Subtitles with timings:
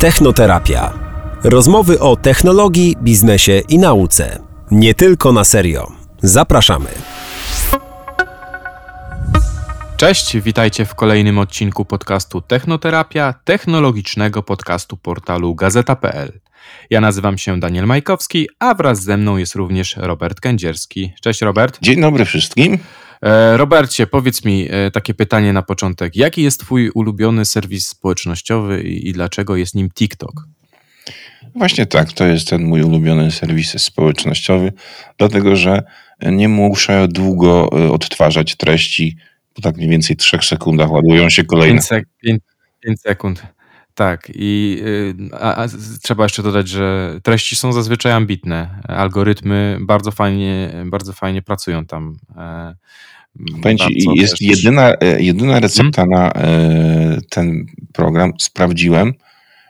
[0.00, 0.92] Technoterapia.
[1.44, 4.42] Rozmowy o technologii, biznesie i nauce.
[4.70, 5.92] Nie tylko na serio.
[6.22, 6.88] Zapraszamy.
[9.96, 16.40] Cześć, witajcie w kolejnym odcinku podcastu Technoterapia, technologicznego podcastu portalu gazeta.pl.
[16.90, 21.12] Ja nazywam się Daniel Majkowski, a wraz ze mną jest również Robert Kędzierski.
[21.20, 21.78] Cześć Robert.
[21.82, 22.78] Dzień dobry wszystkim.
[23.22, 26.16] E, Robercie, powiedz mi e, takie pytanie na początek.
[26.16, 30.46] Jaki jest Twój ulubiony serwis społecznościowy i, dlaczego jest nim TikTok?
[31.54, 34.72] Właśnie tak, to jest ten mój ulubiony serwis społecznościowy,
[35.18, 35.82] dlatego że
[36.22, 39.16] nie muszę długo e, odtwarzać treści,
[39.54, 41.80] po tak mniej więcej trzech sekundach ładują się kolejne.
[42.82, 43.42] 5 sekund.
[43.94, 44.82] Tak, i
[45.40, 45.66] a, a,
[46.02, 48.82] trzeba jeszcze dodać, że treści są zazwyczaj ambitne.
[48.88, 52.16] Algorytmy bardzo fajnie, bardzo fajnie pracują tam.
[53.62, 55.62] Powiem ci, jest jedyna, e, jedyna mhm.
[55.62, 56.18] recepta hmm?
[56.18, 59.14] na e, ten program, sprawdziłem,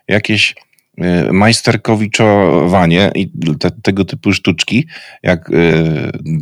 [0.09, 0.55] jakieś
[0.99, 4.87] e, majsterkowiczowanie i te, tego typu sztuczki,
[5.23, 5.51] jak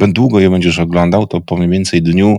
[0.08, 2.36] długo je będziesz oglądał, to po mniej więcej dniu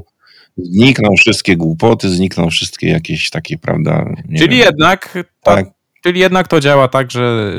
[0.58, 4.16] znikną wszystkie głupoty, znikną wszystkie jakieś takie, prawda?
[4.38, 4.66] Czyli wiem.
[4.66, 5.79] jednak tak.
[6.04, 7.54] Czyli jednak to działa tak, że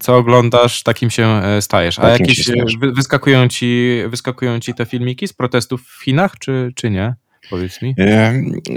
[0.00, 1.98] co oglądasz, takim się stajesz.
[1.98, 2.50] A takim jakieś
[2.92, 7.14] wyskakują ci, wyskakują ci te filmiki z protestów w Chinach, czy, czy nie?
[7.50, 7.94] Powiedz mi.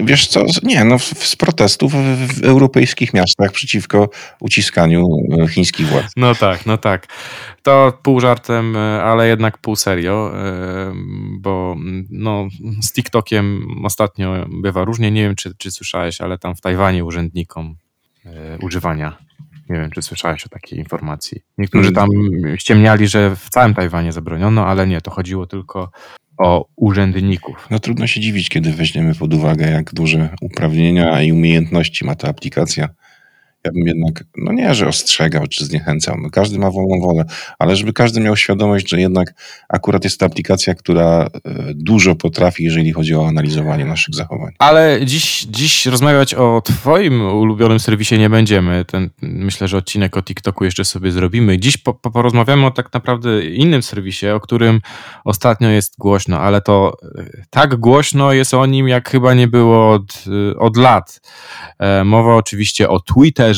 [0.03, 1.93] Wiesz co, nie, no z protestów
[2.27, 5.07] w europejskich miastach przeciwko uciskaniu
[5.41, 6.11] e, chińskich władz.
[6.15, 7.07] No tak, no tak.
[7.63, 10.93] To pół żartem, e, ale jednak pół serio, e,
[11.39, 11.75] bo
[12.09, 12.47] no,
[12.81, 15.11] z TikTokiem ostatnio bywa różnie.
[15.11, 17.75] Nie wiem, czy, czy słyszałeś, ale tam w Tajwanie urzędnikom
[18.61, 19.17] używania
[19.69, 21.41] nie wiem, czy słyszałeś o takiej informacji.
[21.57, 22.09] Niektórzy tam
[22.55, 25.91] ściemniali, że w całym Tajwanie zabroniono, ale nie, to chodziło tylko
[26.37, 27.67] o urzędników.
[27.71, 32.27] No trudno się dziwić, kiedy weźmiemy pod uwagę, jak duże uprawnienia i umiejętności ma ta
[32.27, 32.89] aplikacja
[33.65, 37.25] ja bym jednak, no nie, że ostrzegał czy zniechęcał, no każdy ma wolną wolę,
[37.59, 39.33] ale żeby każdy miał świadomość, że jednak
[39.69, 41.29] akurat jest to aplikacja, która e,
[41.73, 44.53] dużo potrafi, jeżeli chodzi o analizowanie naszych zachowań.
[44.59, 48.85] Ale dziś, dziś rozmawiać o Twoim ulubionym serwisie nie będziemy.
[48.85, 51.59] Ten, myślę, że odcinek o TikToku jeszcze sobie zrobimy.
[51.59, 54.81] Dziś po, po, porozmawiamy o tak naprawdę innym serwisie, o którym
[55.25, 59.91] ostatnio jest głośno, ale to e, tak głośno jest o nim, jak chyba nie było
[59.91, 60.23] od,
[60.53, 61.21] e, od lat.
[62.05, 63.54] Mowa oczywiście o Twitterze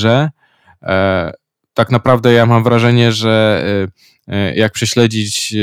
[0.83, 1.31] E,
[1.73, 3.63] tak naprawdę ja mam wrażenie, że
[4.27, 5.55] e, e, jak prześledzić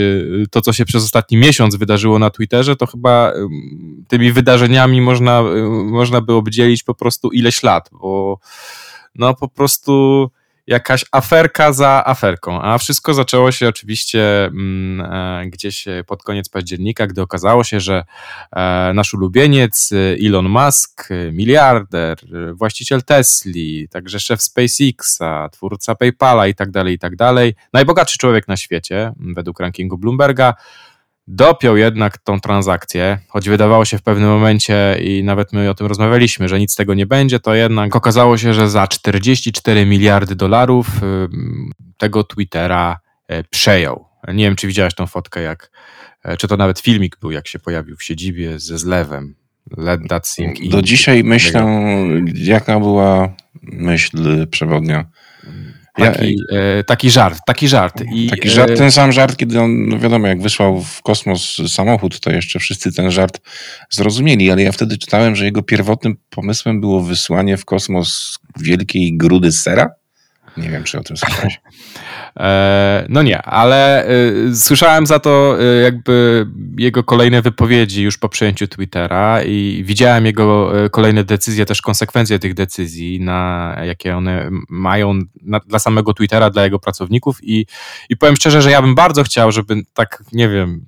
[0.50, 3.32] to, co się przez ostatni miesiąc wydarzyło na Twitterze, to chyba
[4.08, 5.42] tymi wydarzeniami można,
[5.84, 8.38] można by obdzielić po prostu ileś lat, bo
[9.14, 10.30] no po prostu
[10.66, 12.62] jakaś aferka za aferką.
[12.62, 18.04] A wszystko zaczęło się oczywiście mm, e, gdzieś pod koniec października, gdy okazało się, że
[18.56, 19.90] e, nasz ulubieniec
[20.26, 22.16] Elon Musk, miliarder,
[22.52, 28.48] właściciel Tesli, także szef SpaceXa, twórca PayPala i tak dalej, i tak dalej, najbogatszy człowiek
[28.48, 30.54] na świecie według rankingu Bloomberga,
[31.26, 35.86] dopiął jednak tą transakcję, choć wydawało się w pewnym momencie i nawet my o tym
[35.86, 40.34] rozmawialiśmy, że nic z tego nie będzie, to jednak okazało się, że za 44 miliardy
[40.34, 40.86] dolarów
[41.98, 44.04] tego Twittera e, przejął.
[44.34, 45.70] Nie wiem, czy widziałeś tą fotkę, jak,
[46.24, 49.34] e, czy to nawet filmik był, jak się pojawił w siedzibie ze zlewem.
[49.76, 51.66] Let that sink Do dzisiaj myślę,
[52.34, 55.04] jaka była myśl przewodnia
[55.94, 58.02] Taki, ja, e, taki żart, taki żart.
[58.14, 61.56] I, taki żart, e, ten sam żart, kiedy on, no wiadomo, jak wysłał w kosmos
[61.68, 63.40] samochód, to jeszcze wszyscy ten żart
[63.90, 69.52] zrozumieli, ale ja wtedy czytałem, że jego pierwotnym pomysłem było wysłanie w kosmos wielkiej grudy
[69.52, 69.90] sera.
[70.56, 71.60] Nie wiem, czy o tym słyszałeś.
[72.40, 74.10] E, no nie, ale e,
[74.54, 76.46] słyszałem za to e, jakby
[76.78, 82.54] jego kolejne wypowiedzi już po przejęciu Twittera i widziałem jego kolejne decyzje, też konsekwencje tych
[82.54, 87.66] decyzji, na jakie one mają na, dla samego Twittera, dla jego pracowników i,
[88.08, 90.86] i powiem szczerze, że ja bym bardzo chciał, żeby tak, nie wiem,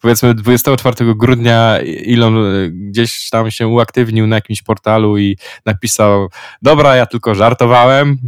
[0.00, 2.34] powiedzmy 24 grudnia Elon
[2.70, 5.36] gdzieś tam się uaktywnił na jakimś portalu i
[5.66, 6.28] napisał,
[6.62, 8.18] dobra, ja tylko żartowałem,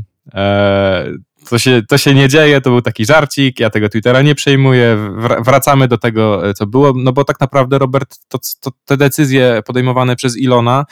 [1.49, 4.97] to się, to się nie dzieje, to był taki żarcik, ja tego Twittera nie przejmuję,
[5.45, 10.17] wracamy do tego, co było, no bo tak naprawdę, Robert, to, to te decyzje podejmowane
[10.17, 10.87] przez Ilona,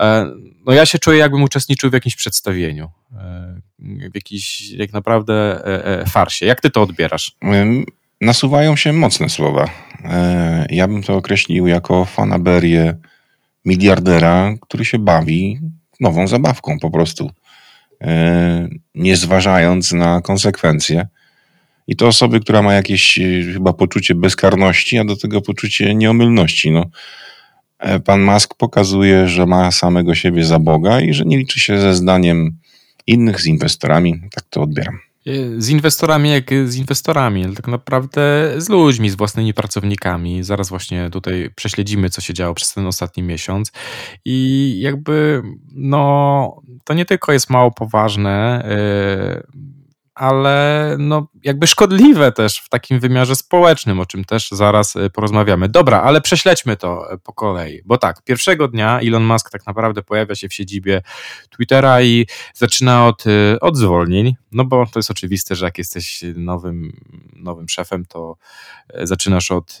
[0.00, 0.30] e,
[0.66, 3.60] no ja się czuję, jakbym uczestniczył w jakimś przedstawieniu, e,
[4.12, 5.64] w jakiś, jak naprawdę,
[6.00, 6.46] e, farsie.
[6.46, 7.32] Jak ty to odbierasz?
[8.20, 9.70] Nasuwają się mocne słowa.
[10.70, 12.96] Ja bym to określił jako fanaberię
[13.64, 15.60] miliardera, który się bawi
[16.00, 17.30] nową zabawką po prostu.
[18.00, 21.08] E, nie zważając na konsekwencje.
[21.86, 26.70] I to osoby, która ma jakieś e, chyba poczucie bezkarności, a do tego poczucie nieomylności.
[26.70, 26.84] No,
[27.78, 31.80] e, pan Musk pokazuje, że ma samego siebie za Boga i że nie liczy się
[31.80, 32.58] ze zdaniem
[33.06, 34.20] innych z inwestorami.
[34.34, 34.98] Tak to odbieram.
[35.58, 40.42] Z inwestorami jak z inwestorami, ale tak naprawdę z ludźmi, z własnymi pracownikami.
[40.42, 43.72] Zaraz właśnie tutaj prześledzimy, co się działo przez ten ostatni miesiąc.
[44.24, 45.42] I jakby,
[45.72, 49.42] no, to nie tylko jest mało poważne, yy,
[50.14, 55.68] ale no jakby szkodliwe też w takim wymiarze społecznym, o czym też zaraz e, porozmawiamy.
[55.68, 60.02] Dobra, ale prześledźmy to e, po kolei, bo tak, pierwszego dnia Elon Musk tak naprawdę
[60.02, 61.02] pojawia się w siedzibie
[61.50, 66.24] Twittera i zaczyna od, e, od zwolnień, no bo to jest oczywiste, że jak jesteś
[66.36, 67.02] nowym,
[67.36, 68.36] nowym szefem, to
[69.02, 69.78] zaczynasz od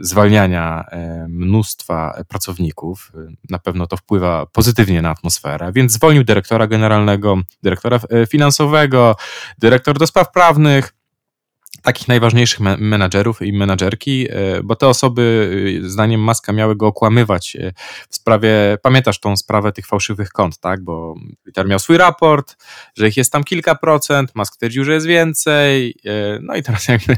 [0.00, 0.84] zwalniania
[1.28, 3.12] mnóstwa pracowników,
[3.50, 9.16] na pewno to wpływa pozytywnie na atmosferę, więc zwolnił dyrektora generalnego, dyrektora finansowego,
[9.58, 10.83] dyrektor do spraw prawnych,
[11.84, 15.50] takich najważniejszych menadżerów i menadżerki, e, bo te osoby,
[15.84, 17.72] e, zdaniem Maska, miały go okłamywać e,
[18.08, 20.84] w sprawie, pamiętasz tą sprawę tych fałszywych kont, tak?
[20.84, 22.56] Bo Twitter miał swój raport,
[22.96, 25.94] że ich jest tam kilka procent, Musk twierdził, że jest więcej,
[26.40, 27.16] no i teraz jakby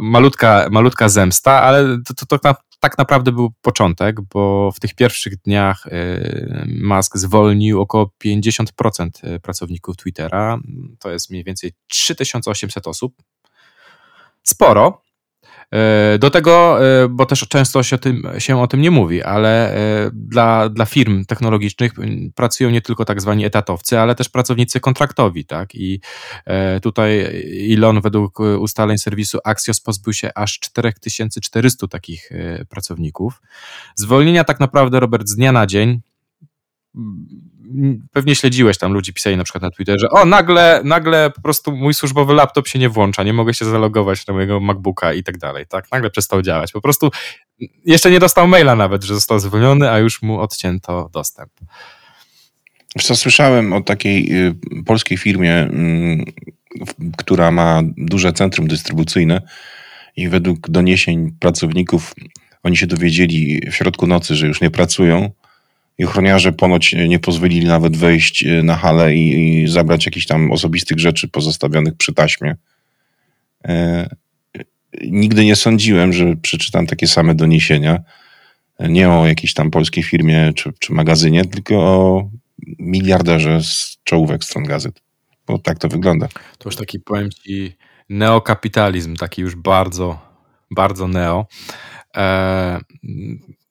[0.00, 5.36] malutka, malutka zemsta, ale to, to, to, tak naprawdę był początek, bo w tych pierwszych
[5.36, 10.58] dniach y, Musk zwolnił około 50% y, pracowników Twittera.
[10.98, 13.14] To jest mniej więcej 3800 osób.
[14.42, 15.02] Sporo,
[16.18, 20.10] do tego, e, bo też często się, tym, się o tym nie mówi, ale e,
[20.14, 21.92] dla, dla firm technologicznych
[22.34, 25.74] pracują nie tylko tak zwani etatowcy, ale też pracownicy kontraktowi, tak?
[25.74, 26.00] I
[26.82, 27.26] tutaj
[27.74, 32.30] Elon według ustaleń serwisu Axios pozbył się aż 4400 takich
[32.68, 33.42] pracowników.
[33.96, 36.00] Zwolnienia tak naprawdę, Robert, z dnia na dzień
[38.12, 41.94] pewnie śledziłeś tam ludzi pisali na przykład na Twitterze, o nagle, nagle po prostu mój
[41.94, 45.66] służbowy laptop się nie włącza, nie mogę się zalogować na mojego MacBooka i tak dalej,
[45.68, 45.92] tak?
[45.92, 46.72] Nagle przestał działać.
[46.72, 47.10] Po prostu
[47.84, 51.50] jeszcze nie dostał maila nawet, że został zwolniony, a już mu odcięto dostęp.
[53.02, 54.54] Co słyszałem o takiej y,
[54.86, 56.24] polskiej firmie, y,
[57.16, 59.42] która ma duże centrum dystrybucyjne
[60.16, 62.14] i według doniesień pracowników
[62.62, 65.30] oni się dowiedzieli w środku nocy, że już nie pracują
[65.98, 70.52] i ochroniarze ponoć nie pozwolili nawet wejść e, na halę i, i zabrać jakichś tam
[70.52, 72.56] osobistych rzeczy pozostawionych przy taśmie.
[73.68, 74.08] E,
[75.02, 77.98] nigdy nie sądziłem, że przeczytam takie same doniesienia.
[78.80, 82.30] Nie o jakiejś tam polskiej firmie czy, czy magazynie, tylko o
[82.78, 85.02] miliarderze z czołówek stron gazet.
[85.46, 86.28] Bo tak to wygląda.
[86.58, 87.76] To już taki, powiem ci,
[88.08, 90.18] neokapitalizm, taki już bardzo,
[90.70, 91.46] bardzo neo.
[92.16, 92.80] E,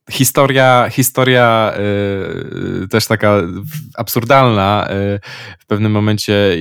[0.09, 1.73] historia, historia
[2.83, 3.37] y, też taka
[3.95, 4.87] absurdalna.
[4.91, 5.19] Y,
[5.59, 6.57] w pewnym momencie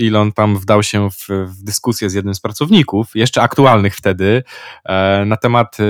[0.00, 4.42] Elon tam wdał się w, w, dyskusję z jednym z pracowników, jeszcze aktualnych wtedy,
[5.22, 5.84] y, na temat y,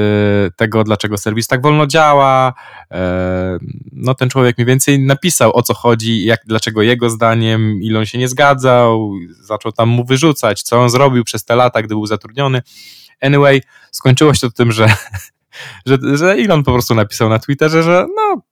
[0.56, 2.54] tego, dlaczego serwis tak wolno działa.
[2.82, 2.96] Y,
[3.92, 8.18] no ten człowiek mniej więcej napisał, o co chodzi, jak, dlaczego jego zdaniem Elon się
[8.18, 12.62] nie zgadzał, zaczął tam mu wyrzucać, co on zrobił przez te lata, gdy był zatrudniony.
[13.20, 14.86] Anyway, skończyło się to tym, że
[15.86, 18.42] że, że Elon po prostu napisał na Twitterze, że no,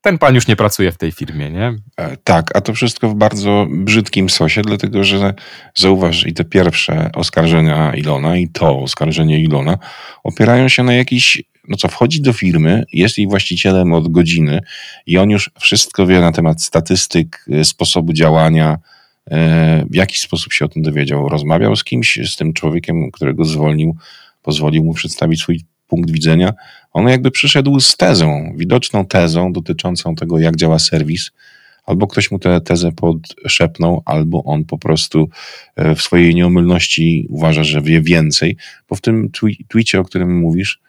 [0.00, 1.74] ten pan już nie pracuje w tej firmie, nie?
[1.96, 5.34] E, tak, a to wszystko w bardzo brzydkim sosie, dlatego że
[5.74, 9.78] zauważ, i te pierwsze oskarżenia Ilona, i to oskarżenie Ilona
[10.24, 14.60] opierają się na jakiś, no co, wchodzi do firmy, jest jej właścicielem od godziny
[15.06, 18.78] i on już wszystko wie na temat statystyk, e, sposobu działania,
[19.30, 21.28] e, w jaki sposób się o tym dowiedział.
[21.28, 23.96] Rozmawiał z kimś, z tym człowiekiem, którego zwolnił,
[24.42, 26.52] pozwolił mu przedstawić swój punkt widzenia,
[26.92, 31.30] on jakby przyszedł z tezą, widoczną tezą dotyczącą tego, jak działa serwis,
[31.84, 35.28] albo ktoś mu tę tezę podszepnął, albo on po prostu
[35.76, 38.56] e, w swojej nieomylności uważa, że wie więcej,
[38.88, 39.30] bo w tym
[39.68, 40.80] tweetie, o którym mówisz,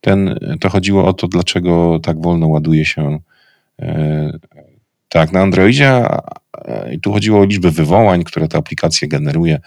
[0.00, 3.18] ten, to chodziło o to, dlaczego tak wolno ładuje się
[3.82, 4.38] e,
[5.08, 6.04] tak na Androidzie,
[6.92, 9.60] i tu chodziło o liczbę wywołań, które ta aplikacja generuje.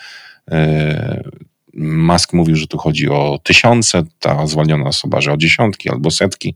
[1.74, 6.56] Musk mówił, że tu chodzi o tysiące, ta zwolniona osoba, że o dziesiątki albo setki,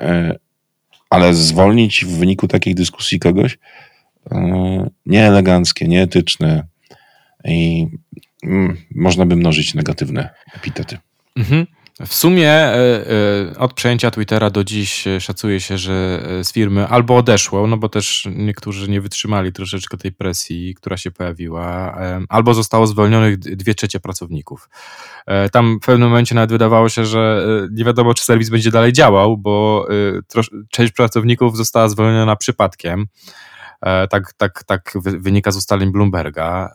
[0.00, 0.38] e,
[1.10, 3.58] ale zwolnić w wyniku takiej dyskusji kogoś
[4.30, 6.66] e, nieeleganckie, nieetyczne
[7.44, 7.86] i
[8.44, 10.98] mm, można by mnożyć negatywne epitety.
[11.36, 11.66] Mhm.
[12.00, 16.88] W sumie e, e, od przejęcia Twittera do dziś e, szacuje się, że z firmy
[16.88, 21.98] albo odeszło, no bo też niektórzy nie wytrzymali troszeczkę tej presji, która się pojawiła,
[22.28, 24.68] albo zostało zwolnionych dwie trzecie pracowników.
[25.52, 29.36] Tam w pewnym momencie nawet wydawało się, że nie wiadomo, czy serwis będzie dalej działał,
[29.36, 29.86] bo
[30.70, 33.06] część pracowników została zwolniona przypadkiem.
[34.10, 36.74] Tak, tak, tak wynika z ustaleń Bloomberga,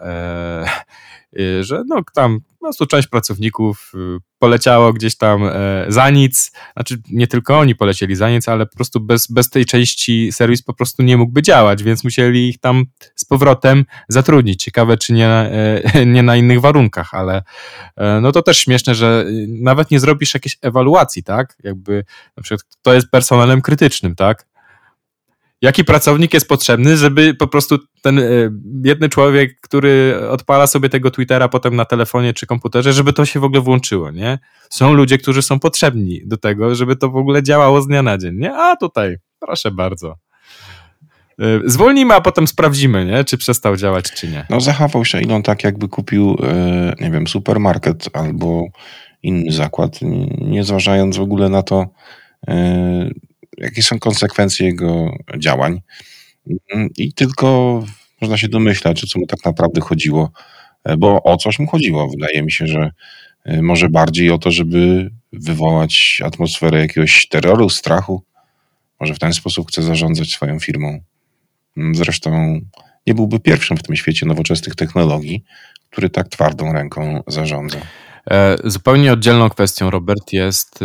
[1.61, 3.93] że no tam po prostu część pracowników
[4.39, 5.41] poleciało gdzieś tam
[5.87, 9.65] za nic, znaczy nie tylko oni polecieli za nic, ale po prostu bez, bez tej
[9.65, 12.85] części serwis po prostu nie mógłby działać, więc musieli ich tam
[13.15, 14.63] z powrotem zatrudnić.
[14.63, 15.51] Ciekawe, czy nie,
[16.13, 17.43] nie na innych warunkach, ale
[18.21, 21.55] no to też śmieszne, że nawet nie zrobisz jakiejś ewaluacji, tak?
[21.63, 22.05] Jakby
[22.37, 24.48] na przykład to jest personelem krytycznym, tak?
[25.61, 28.21] Jaki pracownik jest potrzebny, żeby po prostu ten
[28.83, 33.39] jedny człowiek, który odpala sobie tego Twittera potem na telefonie czy komputerze, żeby to się
[33.39, 34.39] w ogóle włączyło, nie?
[34.69, 38.17] Są ludzie, którzy są potrzebni do tego, żeby to w ogóle działało z dnia na
[38.17, 38.53] dzień, nie?
[38.53, 40.15] A tutaj, proszę bardzo.
[41.65, 43.23] Zwolnimy, a potem sprawdzimy, nie?
[43.23, 44.45] czy przestał działać, czy nie.
[44.49, 46.37] No zachował się Elon tak, jakby kupił,
[46.99, 48.67] nie wiem, supermarket albo
[49.23, 49.99] inny zakład,
[50.41, 51.87] nie zważając w ogóle na to,
[52.47, 53.09] e,
[53.59, 55.81] jakie są konsekwencje jego działań.
[56.97, 57.79] I tylko
[58.21, 60.31] można się domyślać, o co mu tak naprawdę chodziło,
[60.83, 62.09] e, bo o coś mu chodziło.
[62.09, 62.91] Wydaje mi się, że
[63.45, 68.23] e, może bardziej o to, żeby wywołać atmosferę jakiegoś terroru, strachu.
[68.99, 70.99] Może w ten sposób chce zarządzać swoją firmą.
[71.93, 72.59] Zresztą
[73.07, 75.43] nie byłby pierwszym w tym świecie nowoczesnych technologii,
[75.89, 77.77] który tak twardą ręką zarządza.
[78.31, 80.79] E, zupełnie oddzielną kwestią, Robert, jest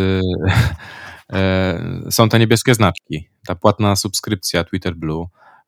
[2.09, 5.27] są te niebieskie znaczki, ta płatna subskrypcja Twitter Blue.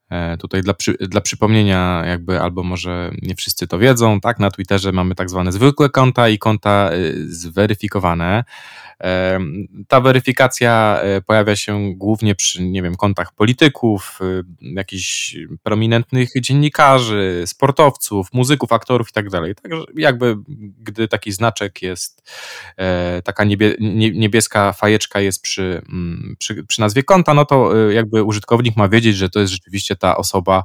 [0.09, 4.51] E, tutaj dla, przy, dla przypomnienia, jakby, albo może nie wszyscy to wiedzą, tak, na
[4.51, 8.43] Twitterze mamy tak zwane zwykłe konta i konta y, zweryfikowane.
[9.87, 17.43] Ta weryfikacja e, pojawia się głównie przy, nie wiem, kontach polityków, y, jakichś prominentnych dziennikarzy,
[17.45, 19.29] sportowców, muzyków, aktorów i tak.
[19.61, 20.35] Także jakby,
[20.79, 22.31] gdy taki znaczek jest,
[22.77, 23.75] e, taka niebie,
[24.13, 28.89] niebieska fajeczka jest przy, mm, przy, przy nazwie konta, no to e, jakby użytkownik ma
[28.89, 30.63] wiedzieć, że to jest rzeczywiście ta osoba,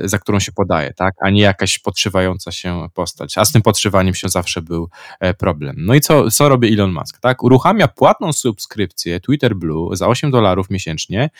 [0.00, 1.14] za którą się podaje, tak?
[1.20, 3.38] a nie jakaś podszywająca się postać.
[3.38, 4.88] A z tym podszywaniem się zawsze był
[5.20, 5.76] e, problem.
[5.78, 7.20] No i co, co robi Elon Musk?
[7.20, 7.42] Tak?
[7.42, 11.30] Uruchamia płatną subskrypcję Twitter Blue za 8 dolarów miesięcznie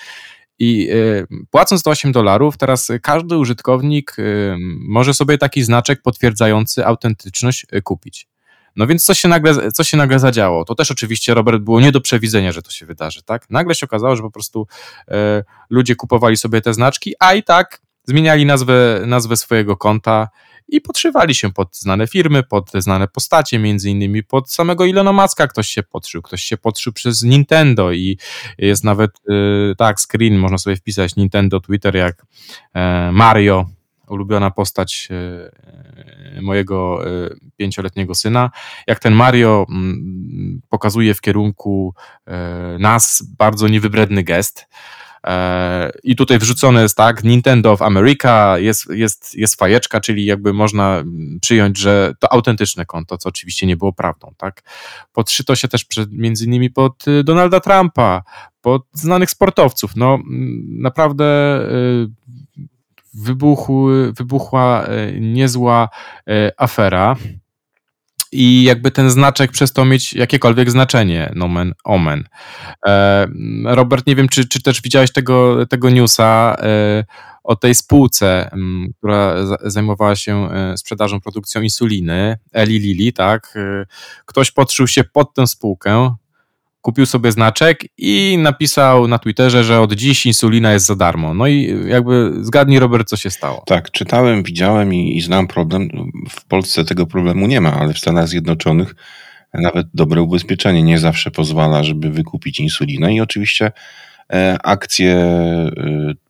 [0.58, 4.16] i y, płacąc te 8 dolarów, teraz każdy użytkownik
[4.88, 8.28] może sobie taki znaczek potwierdzający autentyczność kupić.
[8.76, 10.64] No więc co się, nagle, co się nagle zadziało?
[10.64, 13.50] To też oczywiście, Robert, było nie do przewidzenia, że to się wydarzy, tak?
[13.50, 14.66] Nagle się okazało, że po prostu
[15.70, 20.28] ludzie kupowali sobie te znaczki, a i tak zmieniali nazwę, nazwę swojego konta
[20.68, 25.46] i podszywali się pod znane firmy, pod znane postacie, między innymi pod samego Ilona Maska.
[25.46, 28.18] Ktoś się podszył, ktoś się podszył przez Nintendo i
[28.58, 32.22] jest nawet, yy, tak, screen, można sobie wpisać Nintendo Twitter jak
[32.74, 33.66] yy, Mario,
[34.08, 35.08] ulubiona postać
[36.40, 38.50] mojego e, pięcioletniego syna,
[38.86, 41.94] jak ten Mario mm, pokazuje w kierunku
[42.26, 45.07] e, nas bardzo niewybredny gest, E,
[46.04, 51.04] I tutaj wrzucone jest tak, Nintendo of America, jest, jest, jest fajeczka, czyli jakby można
[51.40, 54.62] przyjąć, że to autentyczne konto, co oczywiście nie było prawdą, tak.
[55.12, 58.22] Podszyto się też przed, między innymi pod y, Donalda Trumpa,
[58.60, 59.96] pod znanych sportowców.
[59.96, 60.18] No
[60.68, 62.08] naprawdę y,
[63.14, 65.88] wybuchły, wybuchła y, niezła
[66.56, 67.16] afera
[68.32, 72.24] i jakby ten znaczek przez to mieć jakiekolwiek znaczenie, nomen omen.
[72.86, 73.28] E,
[73.64, 77.04] Robert, nie wiem, czy, czy też widziałeś tego, tego newsa e,
[77.44, 78.50] o tej spółce,
[78.98, 83.58] która zajmowała się e, sprzedażą, produkcją insuliny, Eli Lilly, tak?
[84.24, 86.16] Ktoś podszył się pod tę spółkę,
[86.88, 91.34] kupił sobie znaczek i napisał na Twitterze, że od dziś insulina jest za darmo.
[91.34, 93.62] No i jakby zgadnij, Robert, co się stało.
[93.66, 95.88] Tak, czytałem, widziałem i, i znam problem.
[96.30, 98.94] W Polsce tego problemu nie ma, ale w Stanach Zjednoczonych
[99.54, 103.72] nawet dobre ubezpieczenie nie zawsze pozwala, żeby wykupić insulinę i oczywiście
[104.32, 105.72] e, akcje e,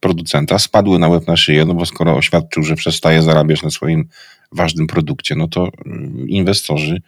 [0.01, 4.09] producenta spadły na łeb na szyję, no bo skoro oświadczył, że przestaje zarabiać na swoim
[4.53, 7.03] ważnym produkcie, no to mm, inwestorzy E,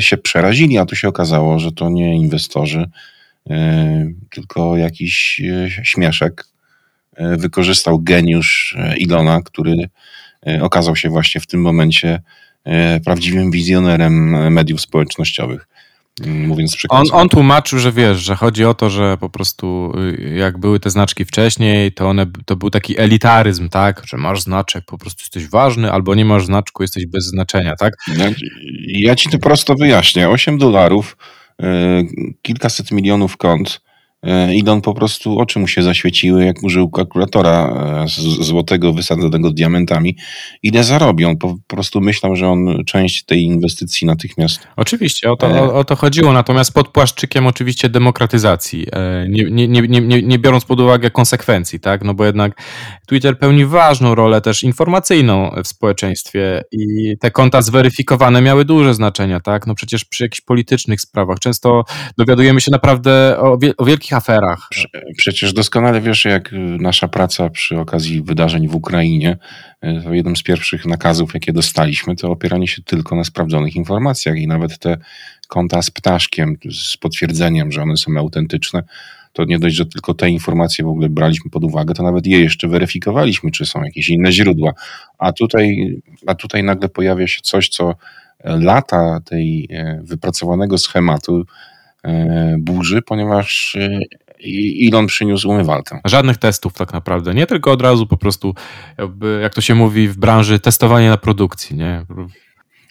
[0.00, 2.90] się przerazili, a tu się okazało, że to nie inwestorzy,
[3.50, 6.44] e, tylko jakiś e, śmieszek
[7.36, 9.88] wykorzystał geniusz Ilona, który
[10.60, 12.22] okazał się właśnie w tym momencie
[13.04, 14.12] prawdziwym wizjonerem
[14.52, 15.68] mediów społecznościowych.
[16.26, 20.58] Mówiąc on, on tłumaczył, że wiesz, że chodzi o to, że po prostu y, jak
[20.58, 24.02] były te znaczki wcześniej, to one to był taki elitaryzm, tak?
[24.06, 27.94] Że masz znaczek, po prostu jesteś ważny, albo nie masz znaczku, jesteś bez znaczenia, tak?
[28.16, 28.30] Ja,
[28.86, 30.28] ja ci to prosto wyjaśnię.
[30.28, 31.16] 8 dolarów,
[31.58, 31.66] yy,
[32.42, 33.80] kilkaset milionów kont
[34.22, 37.76] Elon po prostu oczy mu się zaświeciły, jak użył kalkulatora
[38.40, 40.16] złotego wysadzonego diamentami.
[40.62, 41.24] Ile zarobi?
[41.24, 44.68] On po prostu myślał, że on część tej inwestycji natychmiast.
[44.76, 46.32] Oczywiście, o to, o, o to chodziło.
[46.32, 48.86] Natomiast pod płaszczykiem oczywiście demokratyzacji,
[49.28, 52.04] nie, nie, nie, nie, nie biorąc pod uwagę konsekwencji, tak?
[52.04, 52.62] No bo jednak
[53.06, 59.40] Twitter pełni ważną rolę też informacyjną w społeczeństwie i te konta zweryfikowane miały duże znaczenie,
[59.44, 59.66] tak?
[59.66, 61.84] No przecież przy jakichś politycznych sprawach często
[62.18, 64.68] dowiadujemy się naprawdę o, wie, o wielkich aferach.
[65.16, 69.36] Przecież doskonale wiesz, jak nasza praca przy okazji wydarzeń w Ukrainie,
[70.04, 74.46] to jednym z pierwszych nakazów, jakie dostaliśmy, to opieranie się tylko na sprawdzonych informacjach i
[74.46, 74.96] nawet te
[75.48, 78.82] konta z ptaszkiem, z potwierdzeniem, że one są autentyczne,
[79.32, 82.40] to nie dość, że tylko te informacje w ogóle braliśmy pod uwagę, to nawet je
[82.40, 84.72] jeszcze weryfikowaliśmy, czy są jakieś inne źródła.
[85.18, 87.94] A tutaj, a tutaj nagle pojawia się coś, co
[88.44, 91.44] lata tej e, wypracowanego schematu
[92.58, 93.76] burzy, ponieważ
[94.88, 96.00] Elon przyniósł umywalkę.
[96.04, 98.54] Żadnych testów tak naprawdę, nie tylko od razu po prostu,
[98.98, 102.06] jakby, jak to się mówi w branży, testowanie na produkcji, nie?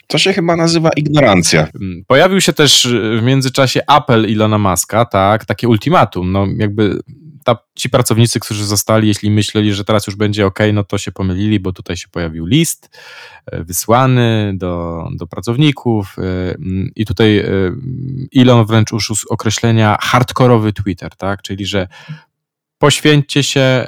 [0.08, 1.68] To się chyba nazywa ignorancja.
[1.82, 2.88] Mm, pojawił się też
[3.20, 7.00] w międzyczasie apel Ilona Maska, tak, takie ultimatum, no jakby
[7.56, 11.12] ta, ci pracownicy, którzy zostali, jeśli myśleli, że teraz już będzie ok, no to się
[11.12, 12.98] pomylili, bo tutaj się pojawił list
[13.46, 16.22] e, wysłany do, do pracowników e,
[16.96, 17.46] i tutaj e,
[18.36, 21.88] Elon wręcz użył określenia hardkorowy Twitter, tak, czyli że
[22.78, 23.88] poświęćcie się,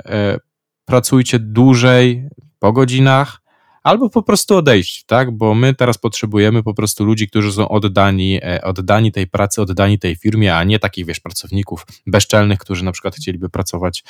[0.86, 3.41] pracujcie dłużej po godzinach,
[3.84, 5.32] albo po prostu odejść, tak?
[5.32, 10.00] Bo my teraz potrzebujemy po prostu ludzi, którzy są oddani, e, oddani tej pracy, oddani
[10.00, 14.04] tej firmie, a nie takich, wiesz, pracowników bezczelnych, którzy na przykład chcieliby pracować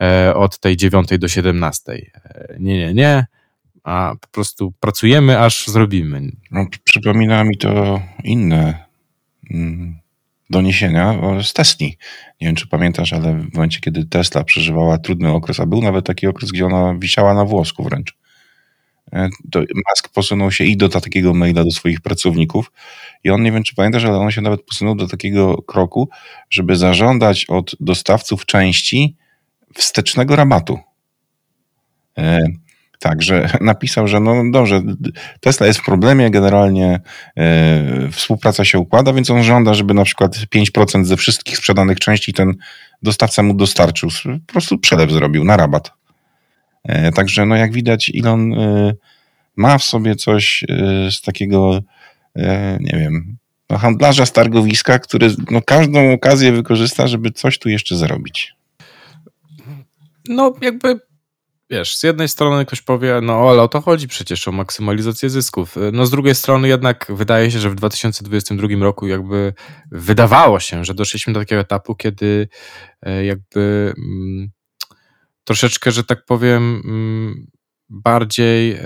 [0.00, 1.92] e, od tej 9 do 17.
[1.92, 3.26] E, nie, nie, nie.
[3.84, 6.22] A po prostu pracujemy, aż zrobimy.
[6.50, 8.84] No, przypomina mi to inne
[9.50, 9.98] mm,
[10.50, 11.96] doniesienia z Tesli.
[12.40, 16.06] Nie wiem, czy pamiętasz, ale w momencie, kiedy Tesla przeżywała trudny okres, a był nawet
[16.06, 18.16] taki okres, gdzie ona wisiała na włosku wręcz
[19.52, 22.72] to Musk posunął się i do takiego maila do swoich pracowników
[23.24, 26.08] i on, nie wiem czy pamiętasz, ale on się nawet posunął do takiego kroku,
[26.50, 29.16] żeby zażądać od dostawców części
[29.74, 30.78] wstecznego rabatu.
[32.18, 32.38] E,
[32.98, 34.82] Także napisał, że no dobrze,
[35.40, 37.00] Tesla jest w problemie, generalnie
[37.36, 42.32] e, współpraca się układa, więc on żąda, żeby na przykład 5% ze wszystkich sprzedanych części
[42.32, 42.54] ten
[43.02, 44.08] dostawca mu dostarczył.
[44.46, 45.95] Po prostu przelew zrobił na rabat.
[46.86, 48.94] E, także no jak widać Elon e,
[49.56, 51.80] ma w sobie coś e, z takiego,
[52.80, 53.36] nie wiem,
[53.70, 58.54] no handlarza z targowiska, który no każdą okazję wykorzysta, żeby coś tu jeszcze zarobić.
[60.28, 61.00] No jakby
[61.70, 65.76] wiesz, z jednej strony ktoś powie, no ale o to chodzi przecież, o maksymalizację zysków.
[65.92, 69.54] No z drugiej strony jednak wydaje się, że w 2022 roku jakby
[69.90, 72.48] wydawało się, że doszliśmy do takiego etapu, kiedy
[73.22, 74.50] jakby mm,
[75.46, 77.46] troszeczkę, że tak powiem, mm,
[77.88, 78.80] bardziej e,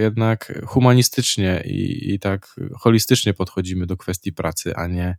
[0.00, 5.16] jednak humanistycznie i, i tak holistycznie podchodzimy do kwestii pracy, a nie,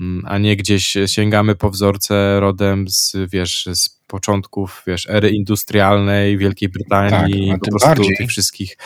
[0.00, 6.38] mm, a nie gdzieś sięgamy po wzorce rodem z, wiesz, z początków, wiesz, ery industrialnej
[6.38, 8.16] Wielkiej Brytanii, tak, po prostu bardziej.
[8.16, 8.76] tych wszystkich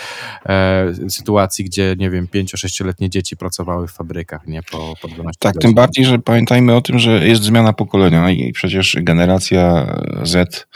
[0.46, 5.54] e, sytuacji, gdzie, nie wiem, 5-6-letnie dzieci pracowały w fabrykach, nie, po, po 12 Tak,
[5.54, 5.68] godzin.
[5.68, 10.66] tym bardziej, że pamiętajmy o tym, że jest zmiana pokolenia i przecież generacja Z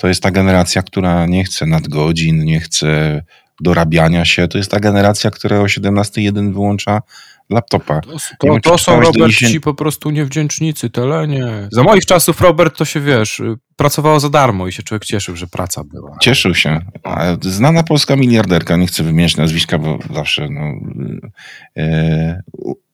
[0.00, 3.22] to jest ta generacja, która nie chce nadgodzin, nie chce
[3.60, 4.48] dorabiania się.
[4.48, 7.02] To jest ta generacja, która o 17.1 wyłącza
[7.50, 8.00] laptopa.
[8.00, 11.68] To, to, wiem, to są, Robert, ci po prostu niewdzięcznicy, telenie.
[11.72, 13.42] Za moich czasów, Robert, to się, wiesz,
[13.76, 16.16] pracowało za darmo i się człowiek cieszył, że praca była.
[16.20, 16.80] Cieszył się.
[17.40, 20.60] Znana polska miliarderka, nie chcę wymieniać nazwiska, bo zawsze no,
[21.76, 22.42] e,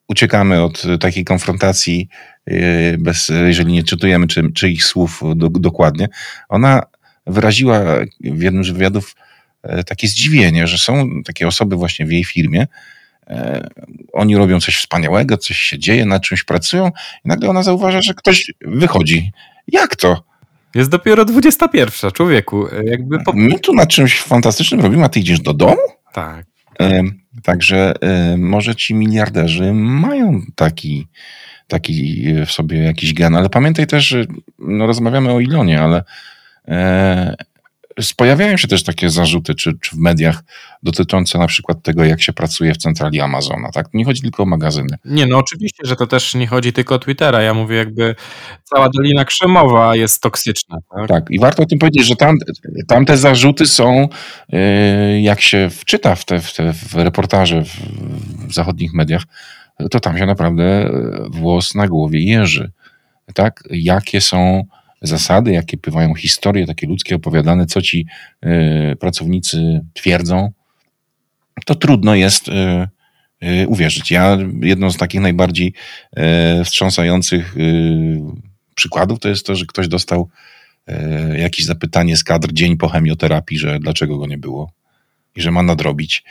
[0.09, 2.09] uciekamy od takiej konfrontacji,
[2.47, 6.09] e, bez, jeżeli nie czytujemy czy, czyich słów do, dokładnie.
[6.49, 6.83] Ona
[7.27, 7.81] wyraziła
[8.21, 9.17] w jednym z wywiadów
[9.63, 12.67] e, takie zdziwienie, że są takie osoby właśnie w jej firmie,
[13.27, 13.69] e,
[14.13, 16.89] oni robią coś wspaniałego, coś się dzieje, nad czymś pracują
[17.25, 19.33] i nagle ona zauważa, że ktoś wychodzi.
[19.69, 20.25] Jak to?
[20.75, 22.67] Jest dopiero 21, człowieku.
[22.67, 23.33] E, jakby po...
[23.33, 25.83] My tu nad czymś fantastycznym robimy, a ty idziesz do domu?
[26.13, 26.47] Tak.
[27.43, 27.95] Także
[28.39, 31.07] może ci miliarderzy mają taki,
[31.69, 34.25] taki w sobie jakiś gen, ale pamiętaj też, że
[34.59, 36.05] no rozmawiamy o Ilonie, ale
[38.17, 40.45] pojawiają się też takie zarzuty, czy, czy w mediach,
[40.83, 43.71] dotyczące na przykład tego, jak się pracuje w centrali Amazona.
[43.71, 43.87] Tak?
[43.95, 44.99] Nie chodzi tylko o magazyny.
[45.05, 47.43] Nie, no oczywiście, że to też nie chodzi tylko o Twittera.
[47.43, 48.15] Ja mówię, jakby
[48.65, 50.79] cała Dolina Krzemowa jest toksyczna.
[50.97, 52.39] Tak, tak i warto o tym powiedzieć, że tam,
[52.89, 54.09] tam te zarzuty są,
[54.53, 57.77] e, jak się wczyta w te, w te w reportaże w,
[58.49, 59.23] w zachodnich mediach,
[59.91, 60.91] to tam się naprawdę
[61.31, 62.71] włos na głowie jeży.
[63.35, 64.65] tak, jakie są
[65.03, 68.07] zasady, jakie bywają historie takie ludzkie opowiadane, co ci
[68.45, 70.53] y, pracownicy twierdzą,
[71.65, 72.53] to trudno jest y,
[73.63, 74.11] y, uwierzyć.
[74.11, 75.73] Ja jedną z takich najbardziej
[76.65, 77.57] wstrząsających
[78.75, 80.29] przykładów to jest to, że ktoś dostał
[81.37, 84.73] jakieś zapytanie z kadr dzień po chemioterapii, że dlaczego go nie było
[85.37, 86.25] i że ma nadrobić.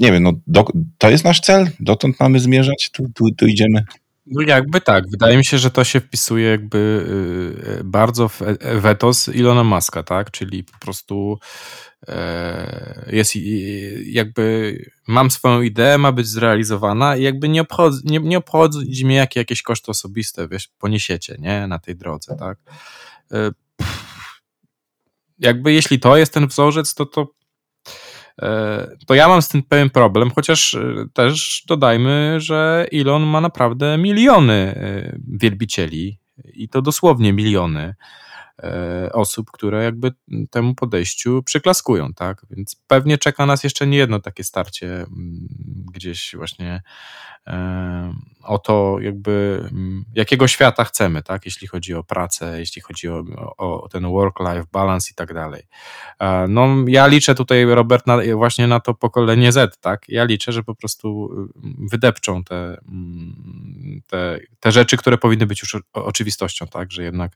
[0.00, 0.64] Nie wiem, no do,
[0.98, 3.84] to jest nasz cel, dotąd mamy zmierzać, tu, tu, tu idziemy.
[4.30, 5.10] No jakby tak.
[5.10, 6.78] Wydaje mi się, że to się wpisuje jakby
[7.80, 10.30] y, bardzo w e, wetos Ilona Maska, tak?
[10.30, 11.38] Czyli po prostu
[12.08, 13.32] e, jest
[14.04, 19.16] jakby mam swoją ideę, ma być zrealizowana i jakby nie obchodzi, nie, nie obchodzi mnie
[19.16, 21.66] jakie jakieś koszty osobiste, wiesz, poniesiecie, nie?
[21.66, 22.58] Na tej drodze, tak?
[23.32, 23.50] E,
[25.38, 27.37] jakby jeśli to jest ten wzorzec, to to
[29.06, 33.98] to ja mam z tym pewien problem, chociaż e, też dodajmy, że Elon ma naprawdę
[33.98, 37.94] miliony e, wielbicieli i to dosłownie miliony
[39.12, 40.12] osób, które jakby
[40.50, 42.46] temu podejściu przyklaskują, tak?
[42.50, 45.46] Więc pewnie czeka nas jeszcze nie jedno takie starcie mm,
[45.92, 46.82] gdzieś właśnie
[48.48, 51.44] o to, jakby mm, jakiego świata chcemy, tak?
[51.44, 53.24] Jeśli chodzi o pracę, jeśli chodzi o,
[53.56, 55.62] o ten work-life balance i tak dalej.
[56.48, 60.08] No, ja liczę tutaj, Robert, na, właśnie na to pokolenie Z, tak?
[60.08, 62.56] Ja liczę, że po prostu y, wydepczą te,
[62.88, 66.92] mm, te, te rzeczy, które powinny być już oczywistością, tak?
[66.92, 67.32] Że jednak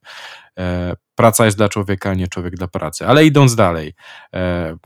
[0.58, 3.06] e, praca jest dla człowieka, a nie człowiek dla pracy.
[3.06, 3.94] Ale idąc dalej,
[4.34, 4.76] e,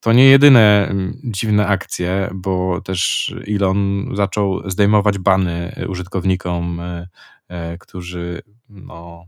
[0.00, 7.08] to nie jedyne mm, dziwne akcje, bo też Elon zaczął zdejmować bany użytkownikom, e,
[7.48, 9.26] e, którzy no,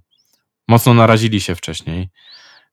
[0.68, 2.08] mocno narazili się wcześniej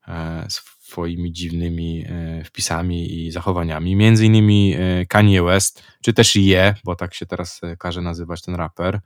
[0.07, 2.05] e, swoimi dziwnymi
[2.45, 3.95] wpisami i zachowaniami.
[3.95, 4.75] Między innymi
[5.09, 8.99] Kanye West, czy też Je, bo tak się teraz każe nazywać ten raper.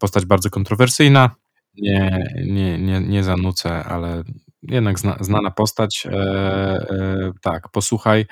[0.00, 1.30] Postać bardzo kontrowersyjna.
[1.76, 4.22] Nie, nie, nie, nie zanucę, ale
[4.62, 6.06] jednak zna, znana postać.
[6.06, 8.26] E, e, tak, posłuchaj,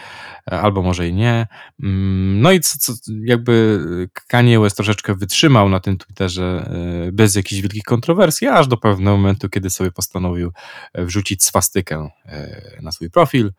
[0.53, 1.47] e, albo może i nie.
[1.83, 2.93] Mm, no i co, co,
[3.25, 3.85] jakby
[4.29, 6.71] Kanye West troszeczkę wytrzymał na tym Twitterze
[7.09, 10.53] e, bez jakichś wielkich kontrowersji, aż do pewnego momentu, kiedy sobie postanowił
[10.95, 13.53] wrzucić swastykę e, na swój profil.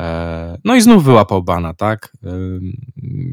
[0.00, 2.12] E, no i znów wyłapał bana, tak?
[2.24, 2.30] E,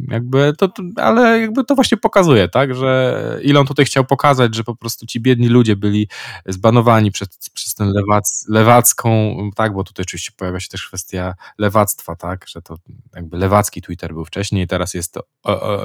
[0.07, 2.75] jakby to, ale jakby to właśnie pokazuje, tak?
[2.75, 6.07] Że Elon tutaj chciał pokazać, że po prostu ci biedni ludzie byli
[6.45, 9.73] zbanowani przez, przez tę lewac, lewacką, tak?
[9.73, 12.45] Bo tutaj oczywiście pojawia się też kwestia lewactwa, tak?
[12.47, 12.75] Że to
[13.15, 15.23] jakby lewacki Twitter był wcześniej, teraz jest to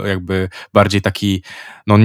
[0.04, 1.42] jakby bardziej taki,
[1.86, 1.96] no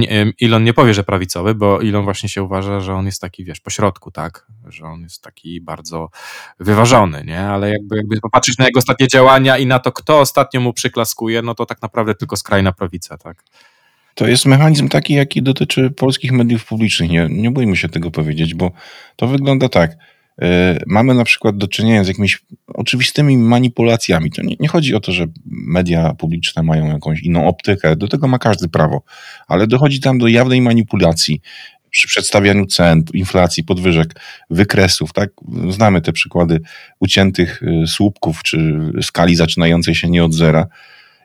[0.42, 3.60] Elon nie powie, że prawicowy, bo Elon właśnie się uważa, że on jest taki, wiesz,
[3.60, 4.46] pośrodku, tak?
[4.66, 6.10] Że on jest taki bardzo
[6.60, 7.40] wyważony, nie?
[7.40, 11.42] Ale jakby, jakby popatrzeć na jego ostatnie działania i na to, kto ostatnio mu przyklaskuje,
[11.42, 13.44] no to tak naprawdę tylko skrajna prawica, tak?
[14.14, 17.10] To jest mechanizm taki, jaki dotyczy polskich mediów publicznych.
[17.10, 18.70] Nie, nie bójmy się tego powiedzieć, bo
[19.16, 19.96] to wygląda tak.
[20.38, 20.46] Yy,
[20.86, 24.30] mamy na przykład do czynienia z jakimiś oczywistymi manipulacjami.
[24.30, 28.28] To nie, nie, chodzi o to, że media publiczne mają jakąś inną optykę, do tego
[28.28, 29.02] ma każdy prawo,
[29.48, 31.40] ale dochodzi tam do jawnej manipulacji
[31.90, 34.14] przy przedstawianiu cen, inflacji, podwyżek,
[34.50, 35.30] wykresów, tak?
[35.70, 36.60] Znamy te przykłady
[37.00, 40.66] uciętych y, słupków, czy skali zaczynającej się nie od zera.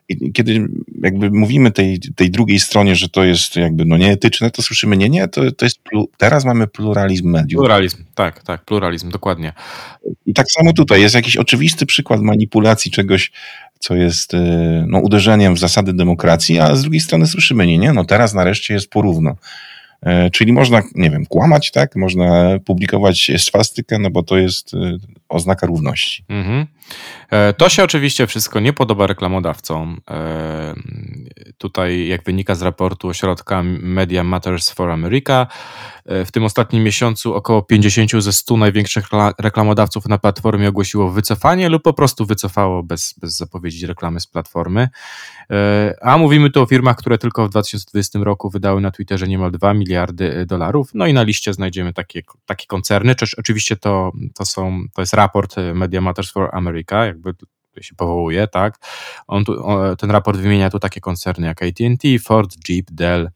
[0.08, 0.68] I kiedy
[1.02, 5.08] jakby mówimy tej, tej drugiej stronie, że to jest jakby no nieetyczne, to słyszymy, nie,
[5.08, 5.80] nie, to, to jest,
[6.16, 7.60] teraz mamy pluralizm mediów.
[7.60, 9.52] Pluralizm, tak, tak, pluralizm, dokładnie.
[10.26, 13.32] I tak samo tutaj jest jakiś oczywisty przykład manipulacji czegoś,
[13.78, 14.38] co jest y,
[14.86, 18.74] no, uderzeniem w zasady demokracji, a z drugiej strony słyszymy, nie, nie, no teraz nareszcie
[18.74, 19.36] jest porówno.
[20.04, 21.96] E, czyli można, nie wiem, kłamać, tak?
[21.96, 24.96] Można publikować swastykę, no bo to jest e,
[25.28, 26.24] oznaka równości.
[26.28, 26.66] Mhm.
[27.30, 30.00] E, to się oczywiście wszystko nie podoba reklamodawcom.
[31.58, 35.46] Tutaj, jak wynika z raportu ośrodka Media Matters for America,
[36.06, 39.06] w tym ostatnim miesiącu około 50 ze 100 największych
[39.38, 44.88] reklamodawców na platformie ogłosiło wycofanie lub po prostu wycofało bez, bez zapowiedzi reklamy z platformy.
[46.02, 49.74] A mówimy tu o firmach, które tylko w 2020 roku wydały na Twitterze niemal 2
[49.74, 50.90] miliardy dolarów.
[50.94, 53.14] No i na liście znajdziemy takie, takie koncerny.
[53.38, 56.73] Oczywiście to, to, są, to jest raport Media Matters for America,
[57.04, 57.34] jakby
[57.80, 58.78] się powołuje, tak?
[59.26, 59.64] On tu,
[59.98, 63.30] ten raport wymienia tu takie koncerny jak AT&T, Ford, Jeep, Dell,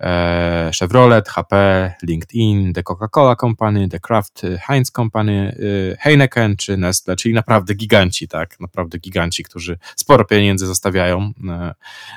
[0.00, 1.54] e, Chevrolet, HP,
[2.02, 5.56] LinkedIn, The Coca-Cola Company, The Kraft Heinz Company,
[5.92, 8.60] e, Heineken czy Nestle, czyli naprawdę giganci, tak?
[8.60, 11.74] Naprawdę giganci, którzy sporo pieniędzy zostawiają e,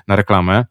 [0.07, 0.65] na reklamę.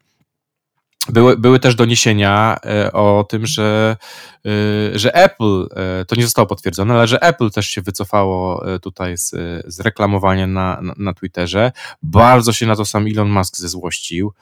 [1.09, 3.97] Były, były też doniesienia e, o tym, że,
[4.45, 9.17] e, że Apple, e, to nie zostało potwierdzone, ale że Apple też się wycofało tutaj
[9.17, 9.31] z,
[9.65, 11.71] z reklamowania na, na, na Twitterze.
[12.03, 14.33] Bardzo się na to sam Elon Musk zezłościł.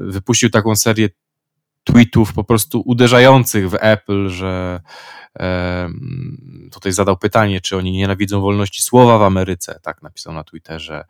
[0.00, 1.08] Wypuścił taką serię
[1.84, 4.80] tweetów po prostu uderzających w Apple, że
[6.72, 11.04] tutaj zadał pytanie, czy oni nienawidzą wolności słowa w Ameryce, tak napisał na Twitterze,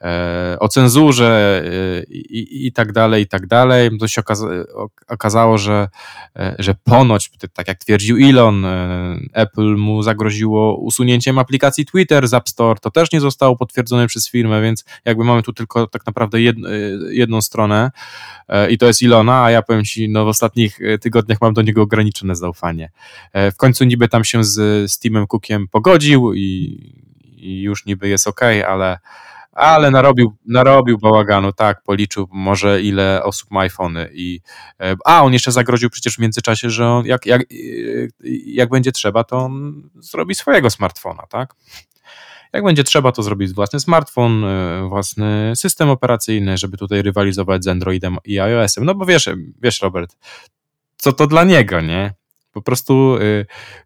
[0.00, 3.98] e, o cenzurze e, i, i tak dalej, i tak dalej.
[3.98, 4.22] To się
[5.08, 5.88] okazało, że,
[6.36, 8.66] e, że ponoć, tak jak twierdził Elon,
[9.32, 12.80] Apple mu zagroziło usunięciem aplikacji Twitter z App Store.
[12.80, 16.68] To też nie zostało potwierdzone przez firmę, więc jakby mamy tu tylko tak naprawdę jedno,
[17.10, 17.90] jedną stronę
[18.70, 21.82] i to jest Ilona, a ja powiem Ci, no w ostatnich tygodniach mam do niego
[21.82, 22.90] ograniczone zaufanie.
[23.34, 26.42] W końcu niby tam się z Steamem Cookiem pogodził i,
[27.36, 28.98] i już niby jest ok, ale,
[29.52, 34.40] ale narobił, narobił bałaganu, tak, policzył może ile osób ma iPhony i
[34.80, 37.42] e, a on jeszcze zagroził przecież w międzyczasie, że on, jak, jak,
[38.46, 41.54] jak będzie trzeba, to on zrobi swojego smartfona, tak?
[42.52, 47.68] Jak będzie trzeba, to zrobić własny smartfon, e, własny system operacyjny, żeby tutaj rywalizować z
[47.68, 48.84] Androidem i iOS-em.
[48.84, 49.28] No bo wiesz,
[49.62, 50.16] wiesz, Robert,
[50.96, 52.19] co to dla niego, nie?
[52.52, 53.16] Po prostu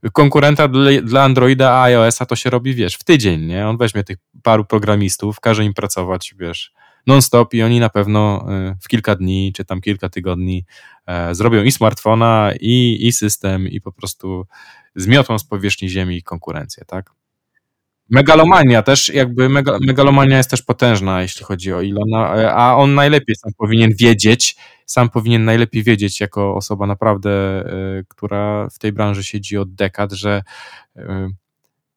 [0.05, 3.69] y, konkurenta dla, dla Androida a iOS-a to się robi, wiesz, w tydzień, nie?
[3.69, 6.73] On weźmie tych paru programistów, każe im pracować, wiesz,
[7.07, 10.65] non-stop i oni na pewno y, w kilka dni, czy tam kilka tygodni
[11.07, 14.47] e, zrobią i smartfona, i, i system, i po prostu
[14.95, 17.11] zmiotą z powierzchni ziemi konkurencję, tak?
[18.11, 19.49] Megalomania też, jakby
[19.81, 25.11] megalomania jest też potężna, jeśli chodzi o Ilona, a on najlepiej sam powinien wiedzieć, sam
[25.11, 27.65] powinien najlepiej wiedzieć jako osoba naprawdę, e,
[28.09, 30.43] która w tej branży siedzi od dekad, że
[30.97, 31.29] e,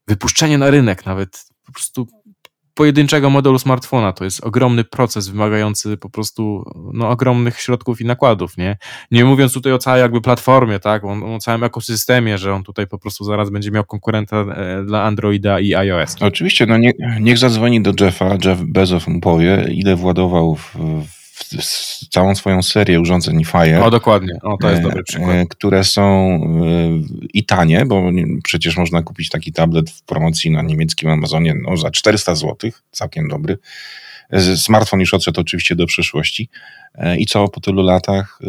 [0.08, 2.08] wypuszczenie na rynek nawet po prostu
[2.78, 4.14] pojedynczego modelu smartfona.
[4.14, 8.78] To jest ogromny proces wymagający po prostu no, ogromnych środków i nakładów, nie?
[9.12, 11.04] Nie mówiąc tutaj o całej jakby platformie, tak?
[11.04, 15.04] O, o całym ekosystemie, że on tutaj po prostu zaraz będzie miał konkurenta e, dla
[15.04, 16.16] Androida i iOS.
[16.20, 20.76] Oczywiście, no nie, niech zadzwoni do Jeffa, Jeff Bezos mu powie, ile władował w,
[21.08, 21.27] w
[22.10, 23.84] całą swoją serię urządzeń Fire.
[23.84, 24.34] O, dokładnie.
[24.42, 25.30] O, to jest dobry przykład.
[25.30, 28.04] E, które są e, i tanie, bo
[28.44, 33.28] przecież można kupić taki tablet w promocji na niemieckim Amazonie no, za 400 zł, całkiem
[33.28, 33.58] dobry.
[34.30, 36.50] E, smartfon już odszedł oczywiście do przeszłości.
[37.18, 38.40] I co po tylu latach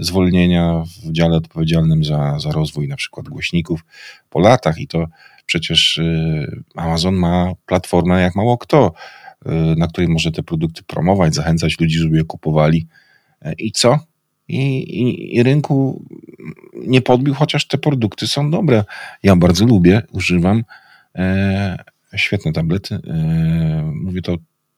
[0.00, 3.84] zwolnienia w dziale odpowiedzialnym za, za rozwój na przykład głośników,
[4.30, 5.06] po latach i to
[5.46, 6.00] przecież
[6.76, 8.92] Amazon ma platformę jak mało kto
[9.76, 12.86] na której może te produkty promować, zachęcać ludzi, żeby je kupowali.
[13.42, 13.98] E, I co?
[14.48, 16.04] I, i, i rynku
[16.74, 18.84] nie podbił, chociaż te produkty są dobre.
[19.22, 20.64] Ja bardzo lubię, używam.
[21.14, 21.84] E,
[22.16, 22.94] świetne tablety.
[22.94, 24.36] E, mówię to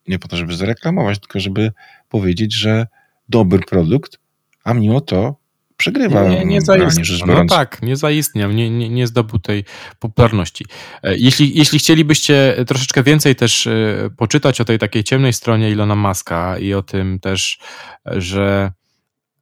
[0.08, 1.72] nie po to, żeby zareklamować, tylko żeby
[2.08, 2.86] powiedzieć, że
[3.28, 4.18] dobry produkt,
[4.64, 5.36] a mimo to
[5.78, 6.28] przegrywa.
[6.28, 7.26] Nie, nie zaistniał.
[7.26, 9.64] No tak, nie zaistniał, nie, nie, nie zdobył tej
[9.98, 10.64] popularności.
[11.02, 15.96] E, jeśli, jeśli chcielibyście troszeczkę więcej też e, poczytać o tej takiej ciemnej stronie Ilona
[15.96, 17.58] Maska i o tym też,
[18.06, 18.72] że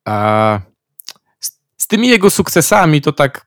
[0.05, 0.61] a,
[1.41, 3.47] z, z tymi jego sukcesami to tak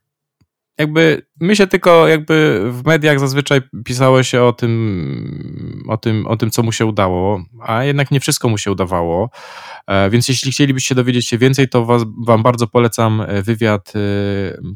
[0.78, 6.38] jakby my się tylko jakby w mediach zazwyczaj pisało się o tym, o tym, o
[6.38, 9.30] tym, co mu się udało, a jednak nie wszystko mu się udawało.
[9.89, 13.99] E, więc jeśli chcielibyście dowiedzieć się więcej, to was, Wam bardzo polecam e, wywiad, e,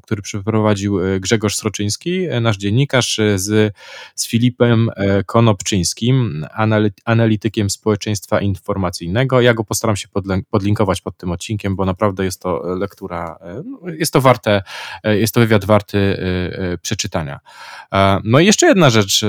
[0.04, 3.76] który przeprowadził Grzegorz Sroczyński, nasz dziennikarz, z,
[4.16, 4.90] z Filipem
[5.26, 6.46] Konopczyńskim,
[7.06, 9.42] analitykiem społeczeństwa informacyjnego.
[9.42, 10.08] Ja go postaram się
[10.52, 14.62] podlinkować pod tym odcinkiem, bo naprawdę jest to lektura, no, jest to warte,
[15.04, 16.18] jest to wywiad warty
[16.82, 17.40] przeczytania.
[18.24, 19.26] No i jeszcze jedna rzecz,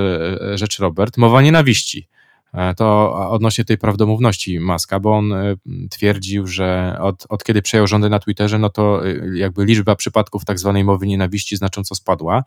[0.55, 2.09] rzecz Robert, mowa nienawiści.
[2.55, 5.57] E, to odnośnie tej prawdomówności Maska, bo on e,
[5.91, 10.45] twierdził, że od, od kiedy przejął rządy na Twitterze, no to e, jakby liczba przypadków
[10.45, 12.45] tak zwanej mowy nienawiści znacząco spadła.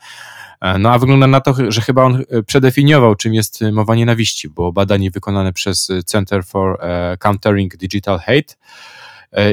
[0.79, 5.11] No a wygląda na to, że chyba on przedefiniował, czym jest mowa nienawiści, bo badanie
[5.11, 6.79] wykonane przez Center for
[7.19, 8.55] Countering Digital Hate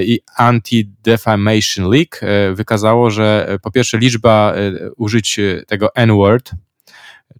[0.02, 2.16] i Anti-Defamation League
[2.56, 4.54] wykazało, że po pierwsze liczba
[4.96, 6.50] użyć tego N-word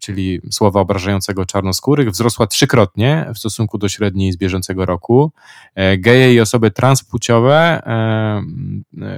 [0.01, 5.33] czyli słowa obrażającego czarnoskórych, wzrosła trzykrotnie w stosunku do średniej z bieżącego roku.
[5.75, 8.43] E, geje i osoby transpłciowe e,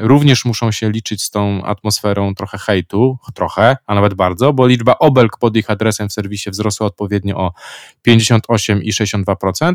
[0.00, 4.98] również muszą się liczyć z tą atmosferą trochę hejtu, trochę, a nawet bardzo, bo liczba
[4.98, 7.52] obelg pod ich adresem w serwisie wzrosła odpowiednio o
[8.02, 9.74] 58 i 62%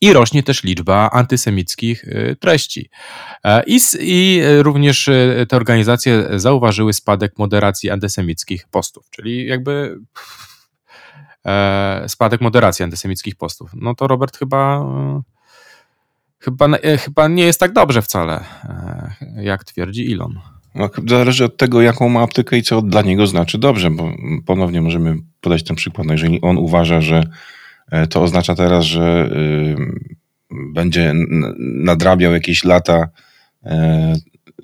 [0.00, 2.90] i rośnie też liczba antysemickich y, treści.
[3.44, 9.98] E, I, I, również y, te organizacje zauważyły spadek moderacji antysemickich postów, czyli jakby
[11.46, 13.70] e, spadek moderacji antysemickich postów.
[13.74, 15.22] No to Robert chyba e,
[16.38, 16.68] chyba,
[17.04, 18.44] chyba nie jest tak dobrze wcale,
[19.36, 20.40] jak twierdzi Elon.
[20.74, 24.12] No, zależy od tego, jaką ma aptekę i co dla niego znaczy dobrze, bo
[24.46, 26.06] ponownie możemy podać ten przykład.
[26.06, 27.28] No jeżeli on uważa, że E,
[28.10, 29.76] to oznacza teraz, że y,
[30.50, 31.12] będzie
[31.58, 33.08] nadrabiał jakieś lata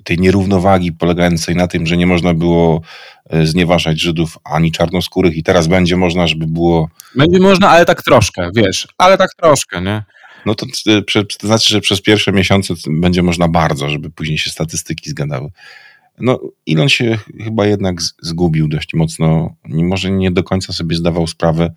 [0.03, 2.81] tej nierównowagi polegającej na tym, że nie można było
[3.43, 6.89] znieważać Żydów ani czarnoskórych i teraz będzie można, żeby było...
[7.15, 10.03] Będzie można, ale tak troszkę, wiesz, ale tak troszkę, nie?
[10.45, 10.65] No to,
[11.39, 15.49] to znaczy, że przez pierwsze miesiące będzie można bardzo, żeby później się statystyki zgadały.
[16.19, 19.55] No, Elon się chyba jednak zgubił dość mocno.
[19.65, 21.73] Może nie do końca sobie zdawał sprawę,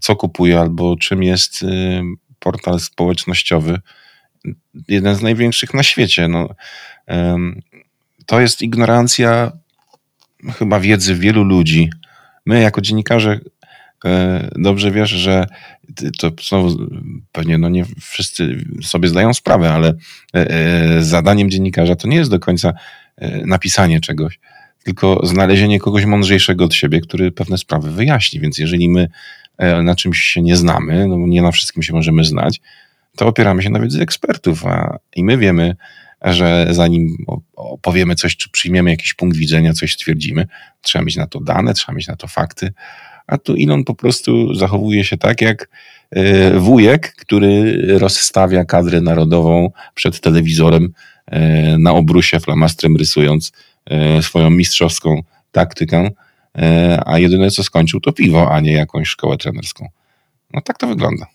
[0.00, 2.02] co kupuje albo czym jest y,
[2.38, 3.80] portal społecznościowy.
[4.88, 6.28] Jeden z największych na świecie.
[6.28, 6.48] No,
[8.26, 9.52] to jest ignorancja
[10.58, 11.90] chyba wiedzy wielu ludzi.
[12.46, 13.40] My, jako dziennikarze,
[14.04, 15.46] e, dobrze wiesz, że
[16.18, 16.88] to znowu
[17.32, 22.30] pewnie no nie wszyscy sobie zdają sprawę, ale e, e, zadaniem dziennikarza to nie jest
[22.30, 22.72] do końca
[23.46, 24.38] napisanie czegoś,
[24.84, 28.40] tylko znalezienie kogoś mądrzejszego od siebie, który pewne sprawy wyjaśni.
[28.40, 29.08] Więc jeżeli my
[29.58, 32.60] na czymś się nie znamy, no nie na wszystkim się możemy znać,
[33.16, 35.76] to opieramy się na wiedzy ekspertów, a i my wiemy,
[36.22, 37.16] że zanim
[37.56, 40.46] opowiemy coś, czy przyjmiemy jakiś punkt widzenia, coś stwierdzimy,
[40.82, 42.72] trzeba mieć na to dane, trzeba mieć na to fakty,
[43.26, 45.68] a tu Elon po prostu zachowuje się tak jak
[46.10, 50.92] e, wujek, który rozstawia kadrę narodową przed telewizorem
[51.26, 53.52] e, na obrusie flamastrem rysując
[53.86, 56.10] e, swoją mistrzowską taktykę,
[57.06, 59.88] a jedyne co skończył to piwo, a nie jakąś szkołę trenerską.
[60.54, 61.26] No tak to wygląda.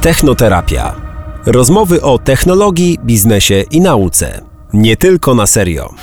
[0.00, 0.94] Technoterapia.
[1.46, 4.40] Rozmowy o technologii, biznesie i nauce.
[4.72, 5.94] Nie tylko na serio.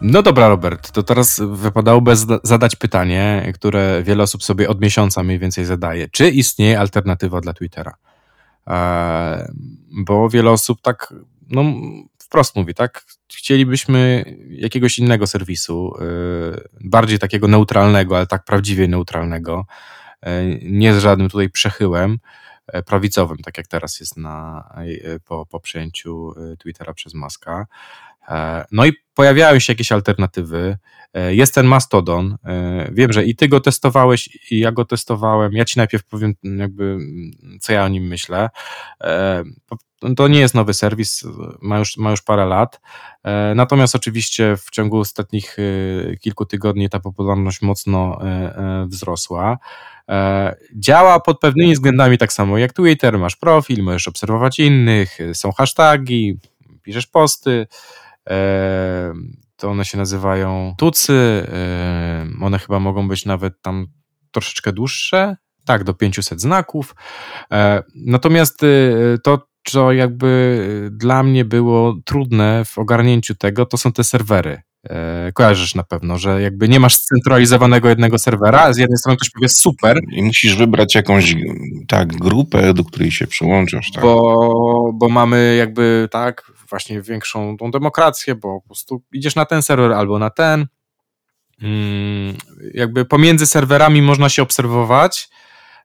[0.00, 5.38] No dobra, Robert, to teraz wypadałoby zadać pytanie, które wiele osób sobie od miesiąca mniej
[5.38, 6.08] więcej zadaje.
[6.08, 7.94] Czy istnieje alternatywa dla Twittera?
[8.66, 9.44] Eee,
[9.90, 11.14] bo wiele osób tak,
[11.50, 11.64] no
[12.24, 13.04] wprost mówi, tak?
[13.32, 19.66] Chcielibyśmy jakiegoś innego serwisu, yy, bardziej takiego neutralnego, ale tak prawdziwie neutralnego,
[20.22, 22.18] yy, nie z żadnym tutaj przechyłem
[22.74, 24.68] yy, prawicowym, tak jak teraz jest na,
[25.24, 27.66] po, po przyjęciu yy, Twittera przez Maska.
[28.28, 30.78] E, no i pojawiają się jakieś alternatywy.
[31.14, 32.36] E, jest ten Mastodon.
[32.44, 35.52] E, wiem, że i ty go testowałeś, i ja go testowałem.
[35.52, 36.98] Ja ci najpierw powiem, jakby,
[37.60, 38.48] co ja o nim myślę.
[40.16, 41.24] To nie jest nowy serwis,
[41.62, 42.80] ma już, ma już parę lat.
[43.54, 45.56] Natomiast oczywiście w ciągu ostatnich
[46.20, 48.18] kilku tygodni ta popularność mocno
[48.86, 49.58] wzrosła.
[50.74, 53.18] Działa pod pewnymi względami tak samo jak Twitter.
[53.18, 56.38] Masz profil, możesz obserwować innych, są hasztagi,
[56.82, 57.66] piszesz posty
[59.56, 61.46] to one się nazywają tucy,
[62.40, 63.86] one chyba mogą być nawet tam
[64.30, 66.94] troszeczkę dłuższe, tak, do 500 znaków.
[67.52, 73.92] E, natomiast y, to, co jakby dla mnie było trudne w ogarnięciu tego, to są
[73.92, 74.62] te serwery.
[74.90, 79.30] E, kojarzysz na pewno, że jakby nie masz scentralizowanego jednego serwera, z jednej strony ktoś
[79.30, 80.00] powie super.
[80.12, 81.36] I musisz wybrać jakąś
[81.88, 83.90] tak grupę, do której się przyłączasz.
[83.90, 84.02] Tak?
[84.02, 89.62] Bo, bo mamy jakby tak właśnie większą tą demokrację, bo po prostu idziesz na ten
[89.62, 90.66] serwer albo na ten.
[91.62, 92.36] Mm,
[92.74, 95.28] jakby pomiędzy serwerami można się obserwować,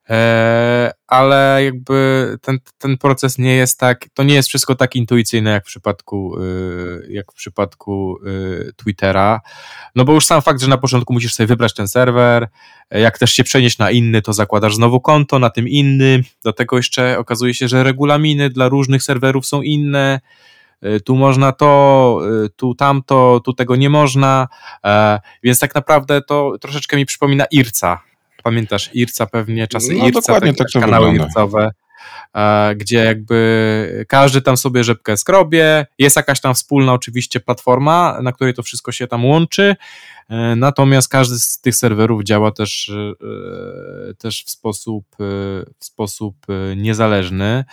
[0.10, 5.52] e, ale jakby ten, ten proces nie jest tak, to nie jest wszystko tak intuicyjne
[5.52, 9.42] jak w przypadku, y, jak w przypadku y, Twittera,
[9.96, 12.48] no bo już sam fakt, że na początku musisz sobie wybrać ten serwer,
[12.92, 16.78] jak też się przenieść na inny, to zakładasz znowu konto na tym innym, do tego
[16.78, 20.20] jeszcze okazuje się, że regulaminy dla różnych serwerów są inne,
[21.06, 24.48] tu można to, y, tu tamto, tu tego nie można,
[24.86, 28.02] e, więc tak naprawdę to troszeczkę mi przypomina Irca.
[28.44, 31.32] Pamiętasz Irca pewnie, czasy no, Irca, dokładnie tak to kanały wygląda.
[31.32, 31.72] ircowe
[32.76, 38.54] gdzie jakby każdy tam sobie rzepkę skrobie, jest jakaś tam wspólna oczywiście platforma, na której
[38.54, 39.76] to wszystko się tam łączy,
[40.30, 42.92] e, natomiast każdy z tych serwerów działa też,
[44.18, 45.06] też w sposób,
[45.80, 46.36] w sposób
[46.76, 47.66] niezależny.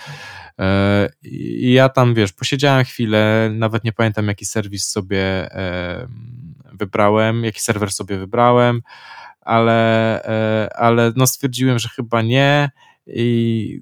[1.22, 5.48] I ja tam, wiesz, posiedziałem chwilę, nawet nie pamiętam, jaki serwis sobie
[6.72, 8.82] wybrałem, jaki serwer sobie wybrałem,
[9.40, 12.70] ale, e, ale no stwierdziłem, że chyba nie
[13.06, 13.80] i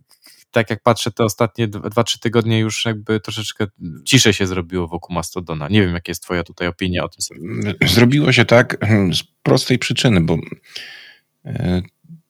[0.55, 3.67] tak jak patrzę te ostatnie 2-3 tygodnie już jakby troszeczkę
[4.05, 5.69] ciszej się zrobiło wokół Mastodona.
[5.69, 7.75] Nie wiem, jaka jest twoja tutaj opinia o tym serwisie.
[7.95, 8.77] Zrobiło się tak
[9.13, 10.39] z prostej przyczyny, bo
[11.45, 11.83] e,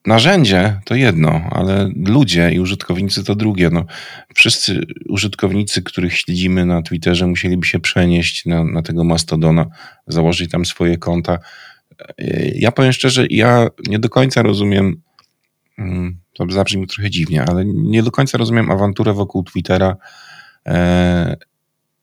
[0.06, 3.70] narzędzie to jedno, ale ludzie i użytkownicy to drugie.
[3.70, 3.84] No,
[4.34, 9.66] wszyscy użytkownicy, których śledzimy na Twitterze, musieliby się przenieść na, na tego Mastodona,
[10.06, 11.38] założyć tam swoje konta.
[12.54, 15.02] Ja powiem szczerze, ja nie do końca rozumiem,
[15.78, 19.96] mm, to zabrzmi trochę dziwnie, ale nie do końca rozumiem awanturę wokół Twittera,
[20.66, 21.36] e,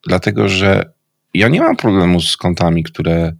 [0.07, 0.91] dlatego że
[1.34, 3.34] ja nie mam problemu z kontami, które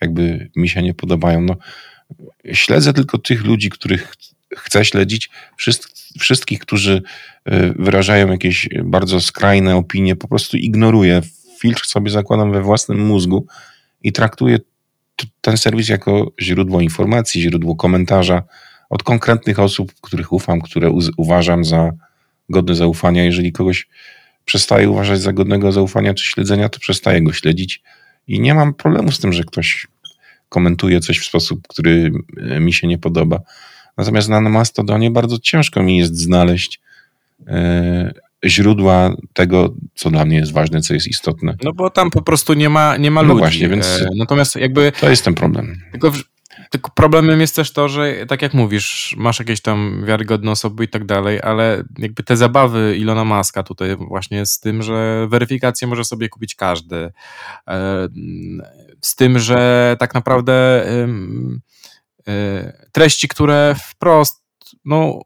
[0.00, 1.40] jakby mi się nie podobają.
[1.40, 1.56] No,
[2.52, 4.14] śledzę tylko tych ludzi, których
[4.56, 5.30] chcę śledzić
[6.18, 7.02] wszystkich, którzy
[7.76, 11.20] wyrażają jakieś bardzo skrajne opinie, po prostu ignoruję.
[11.60, 13.46] Filtr sobie zakładam we własnym mózgu
[14.02, 14.58] i traktuję
[15.40, 18.42] ten serwis jako źródło informacji, źródło komentarza
[18.92, 21.90] od konkretnych osób, których ufam, które uważam za
[22.48, 23.24] godne zaufania.
[23.24, 23.88] Jeżeli kogoś
[24.44, 27.82] przestaje uważać za godnego zaufania czy śledzenia, to przestaję go śledzić
[28.28, 29.86] i nie mam problemu z tym, że ktoś
[30.48, 33.40] komentuje coś w sposób, który e, mi się nie podoba.
[33.96, 36.80] Natomiast na Mastodonie bardzo ciężko mi jest znaleźć
[37.46, 38.14] e,
[38.44, 41.56] źródła tego, co dla mnie jest ważne, co jest istotne.
[41.64, 43.38] No bo tam po prostu nie ma, nie ma no ludzi.
[43.38, 44.92] właśnie, więc e, Natomiast jakby...
[45.00, 45.80] To jest ten problem.
[45.92, 46.12] Tylko,
[46.72, 50.88] tylko problemem jest też to, że tak jak mówisz, masz jakieś tam wiarygodne osoby i
[50.88, 56.04] tak dalej, ale jakby te zabawy Ilona Maska tutaj właśnie z tym, że weryfikację może
[56.04, 57.12] sobie kupić każdy,
[57.68, 58.08] e,
[59.00, 60.86] z tym, że tak naprawdę
[62.28, 64.42] e, treści, które wprost
[64.84, 65.20] no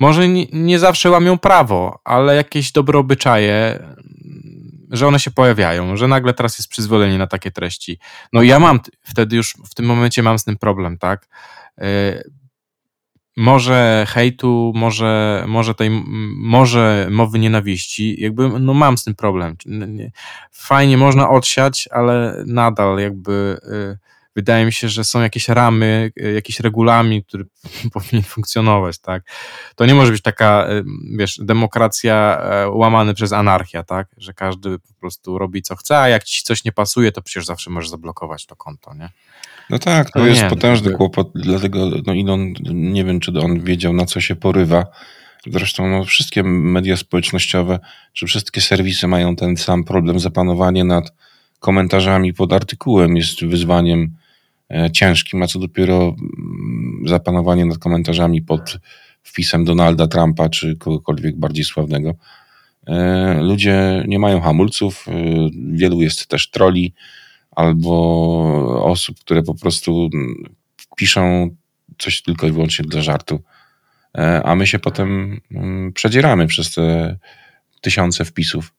[0.00, 3.78] może nie, zawsze łamią prawo, ale jakieś dobre obyczaje,
[4.90, 7.98] że one się pojawiają, że nagle teraz jest przyzwolenie na takie treści.
[8.32, 11.28] No ja mam wtedy już w tym momencie mam z tym problem, tak?
[11.78, 11.84] Yy,
[13.36, 15.90] może hejtu, może, może tej,
[16.36, 19.56] może mowy nienawiści, jakby no mam z tym problem.
[20.52, 23.98] Fajnie można odsiać, ale nadal jakby yy,
[24.38, 27.44] wydaje mi się, że są jakieś ramy, e, jakiś regulamin, który
[27.94, 29.22] powinien funkcjonować, tak?
[29.76, 30.82] To nie może być taka, e,
[31.18, 34.08] wiesz, demokracja e, łamana przez anarchia, tak?
[34.16, 37.46] Że każdy po prostu robi co chce, a jak ci coś nie pasuje, to przecież
[37.46, 39.10] zawsze możesz zablokować to konto, nie?
[39.70, 40.96] No tak, to no jest nie, potężny to...
[40.96, 44.86] kłopot, dlatego no Elon, nie wiem, czy on wiedział, na co się porywa.
[45.46, 47.78] Zresztą no, wszystkie media społecznościowe,
[48.12, 50.18] czy wszystkie serwisy mają ten sam problem.
[50.18, 51.12] Zapanowanie nad
[51.60, 54.16] komentarzami pod artykułem jest wyzwaniem
[54.92, 58.78] ciężkim, a co dopiero mm, zapanowanie nad komentarzami pod
[59.22, 62.14] wpisem Donalda Trumpa czy kogokolwiek bardziej sławnego.
[62.86, 65.12] E, ludzie nie mają hamulców, e,
[65.72, 66.94] wielu jest też troli
[67.50, 70.34] albo osób, które po prostu mm,
[70.96, 71.50] piszą
[71.98, 73.42] coś tylko i wyłącznie dla żartu,
[74.44, 77.16] a my się potem mm, przedzieramy przez te
[77.80, 78.74] tysiące wpisów.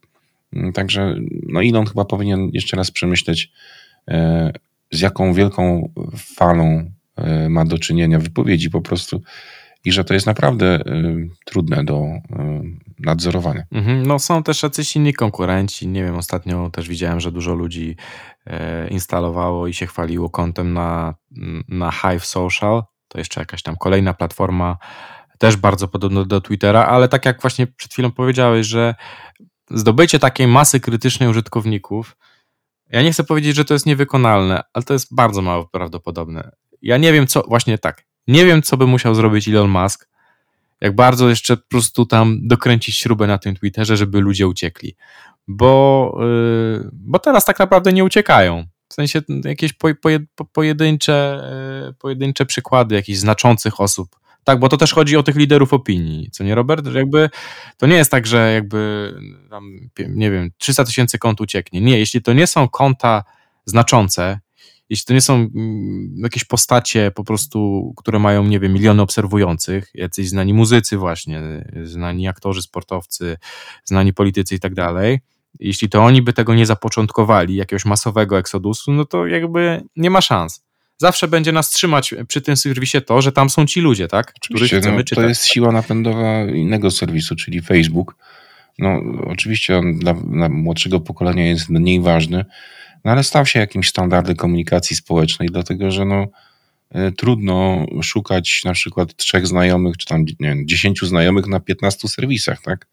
[0.73, 1.15] Także
[1.47, 3.51] no Elon chyba powinien jeszcze raz przemyśleć,
[4.91, 5.93] z jaką wielką
[6.35, 9.21] falą e, ma do czynienia wypowiedzi po prostu
[9.85, 10.81] i że to jest naprawdę e,
[11.45, 12.21] trudne do e,
[12.99, 13.63] nadzorowania.
[13.71, 15.87] Mhm, no są też jacyś inni konkurenci.
[15.87, 17.95] Nie wiem, ostatnio też widziałem, że dużo ludzi
[18.89, 21.15] instalowało i się chwaliło kontem na,
[21.67, 22.83] na Hive Social.
[23.07, 24.77] To jeszcze jakaś tam kolejna platforma,
[25.39, 28.95] też bardzo podobna do Twittera, ale tak jak właśnie przed chwilą powiedziałeś, że
[29.69, 32.17] zdobycie takiej masy krytycznej użytkowników
[32.89, 36.51] ja nie chcę powiedzieć, że to jest niewykonalne, ale to jest bardzo mało prawdopodobne.
[36.81, 40.09] Ja nie wiem, co, właśnie tak, nie wiem, co by musiał zrobić Elon Musk,
[40.81, 44.95] jak bardzo jeszcze po prostu tam dokręcić śrubę na tym Twitterze, żeby ludzie uciekli.
[45.47, 48.65] Bo, yy, bo teraz tak naprawdę nie uciekają.
[48.89, 49.87] W sensie jakieś po,
[50.35, 51.43] po, pojedyncze,
[51.85, 54.19] yy, pojedyncze przykłady jakichś znaczących osób
[54.49, 56.87] tak, bo to też chodzi o tych liderów opinii, co nie Robert?
[56.87, 57.29] Że jakby
[57.77, 59.13] to nie jest tak, że jakby
[59.49, 61.81] tam, nie wiem, 300 tysięcy kont ucieknie.
[61.81, 63.23] Nie, jeśli to nie są konta
[63.65, 64.39] znaczące,
[64.89, 69.91] jeśli to nie są mm, jakieś postacie po prostu, które mają, nie wiem, miliony obserwujących,
[69.93, 71.41] jacyś znani muzycy właśnie,
[71.83, 73.37] znani aktorzy, sportowcy,
[73.85, 75.19] znani politycy i tak dalej,
[75.59, 80.21] jeśli to oni by tego nie zapoczątkowali, jakiegoś masowego eksodusu, no to jakby nie ma
[80.21, 80.68] szans
[80.99, 84.33] zawsze będzie nas trzymać przy tym serwisie to, że tam są ci ludzie, tak?
[84.37, 88.15] Oczywiście, no, to jest siła napędowa innego serwisu, czyli Facebook.
[88.79, 92.45] No, oczywiście on dla, dla młodszego pokolenia jest mniej ważny,
[93.05, 96.27] no ale stał się jakimś standardem komunikacji społecznej, dlatego że no,
[96.95, 102.07] y, trudno szukać na przykład trzech znajomych, czy tam nie wiem, dziesięciu znajomych na 15
[102.07, 102.87] serwisach, tak?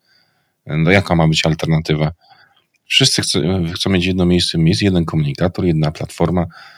[0.66, 2.12] No jaka ma być alternatywa?
[2.88, 3.40] Wszyscy chcą,
[3.74, 6.75] chcą mieć jedno miejsce, jest jeden komunikator, jedna platforma, E,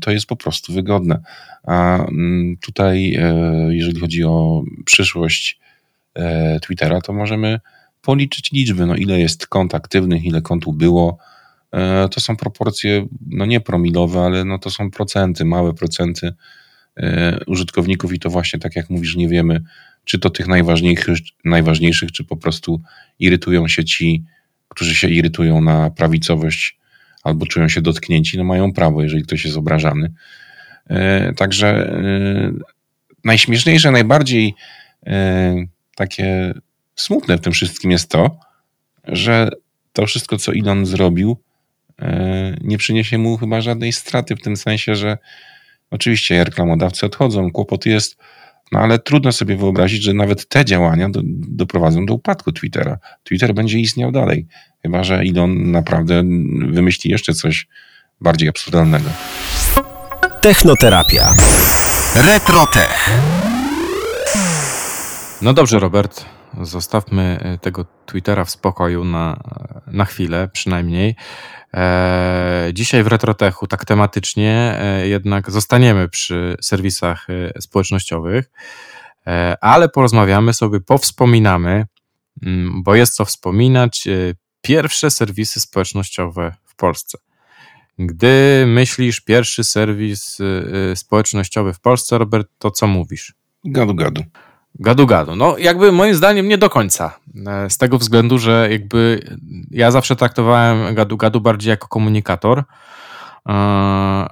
[0.00, 1.22] to jest po prostu wygodne.
[1.62, 3.34] A mm, tutaj, e,
[3.70, 5.58] jeżeli chodzi o przyszłość
[6.14, 7.60] e, Twittera, to możemy
[8.02, 11.18] policzyć liczby, no ile jest kont aktywnych, ile kontu było.
[12.10, 16.32] To są proporcje, no nie promilowe, ale no to są procenty, małe procenty
[17.46, 19.60] użytkowników i to właśnie tak jak mówisz, nie wiemy,
[20.04, 22.80] czy to tych najważniejszych, najważniejszych czy po prostu
[23.18, 24.24] irytują się ci,
[24.68, 26.79] którzy się irytują na prawicowość
[27.22, 30.12] albo czują się dotknięci, no mają prawo, jeżeli ktoś jest obrażany.
[30.90, 32.52] E, także e,
[33.24, 34.54] najśmieszniejsze, najbardziej
[35.06, 35.54] e,
[35.96, 36.54] takie
[36.96, 38.36] smutne w tym wszystkim jest to,
[39.04, 39.50] że
[39.92, 41.36] to wszystko, co Elon zrobił,
[42.60, 45.18] nie przyniesie mu chyba żadnej straty, w tym sensie, że
[45.90, 47.50] oczywiście reklamodawcy odchodzą.
[47.50, 48.16] Kłopot jest
[48.72, 52.98] No ale trudno sobie wyobrazić, że nawet te działania do, doprowadzą do upadku Twittera.
[53.22, 54.46] Twitter będzie istniał dalej,
[54.82, 56.22] chyba że Elon naprawdę
[56.68, 57.68] wymyśli jeszcze coś
[58.20, 59.10] bardziej absurdalnego.
[60.40, 61.34] Technoterapia.
[62.26, 63.10] Retrotech.
[65.42, 66.24] No dobrze, Robert.
[66.62, 69.40] Zostawmy tego Twittera w spokoju na,
[69.86, 71.16] na chwilę przynajmniej.
[71.74, 78.50] E, dzisiaj w Retrotechu tak tematycznie e, jednak zostaniemy przy serwisach e, społecznościowych,
[79.60, 81.86] ale porozmawiamy sobie, powspominamy,
[82.42, 84.08] mm, bo jest co wspominać,
[84.60, 87.18] pierwsze serwisy społecznościowe w Polsce.
[87.98, 90.38] Gdy myślisz pierwszy serwis
[90.94, 93.34] społecznościowy w Polsce, Robert, to co mówisz?
[93.64, 94.22] Gadu gadu.
[94.80, 95.36] Gadu gadu.
[95.36, 97.18] No jakby moim zdaniem nie do końca.
[97.46, 99.24] E, z tego względu, że jakby
[99.70, 102.64] ja zawsze traktowałem gadu gadu bardziej jako komunikator
[103.48, 104.26] e,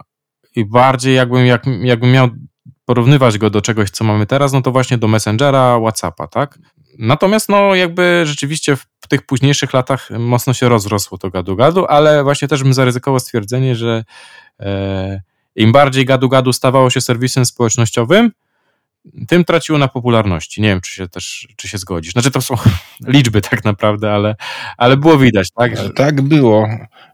[0.56, 2.28] i bardziej jakbym, jak, jakbym miał
[2.84, 6.58] porównywać go do czegoś, co mamy teraz, no to właśnie do Messengera, Whatsappa, tak?
[6.98, 12.24] Natomiast no jakby rzeczywiście w tych późniejszych latach mocno się rozrosło to gadu gadu, ale
[12.24, 14.04] właśnie też bym zaryzykował stwierdzenie, że
[14.60, 15.20] e,
[15.56, 18.30] im bardziej gadu gadu stawało się serwisem społecznościowym,
[19.28, 20.62] tym traciło na popularności.
[20.62, 22.12] Nie wiem, czy się też, czy się zgodzisz.
[22.12, 22.54] Znaczy to są
[23.14, 24.36] liczby tak naprawdę, ale,
[24.76, 25.76] ale było widać, tak?
[25.76, 25.90] Że...
[25.90, 26.68] Tak było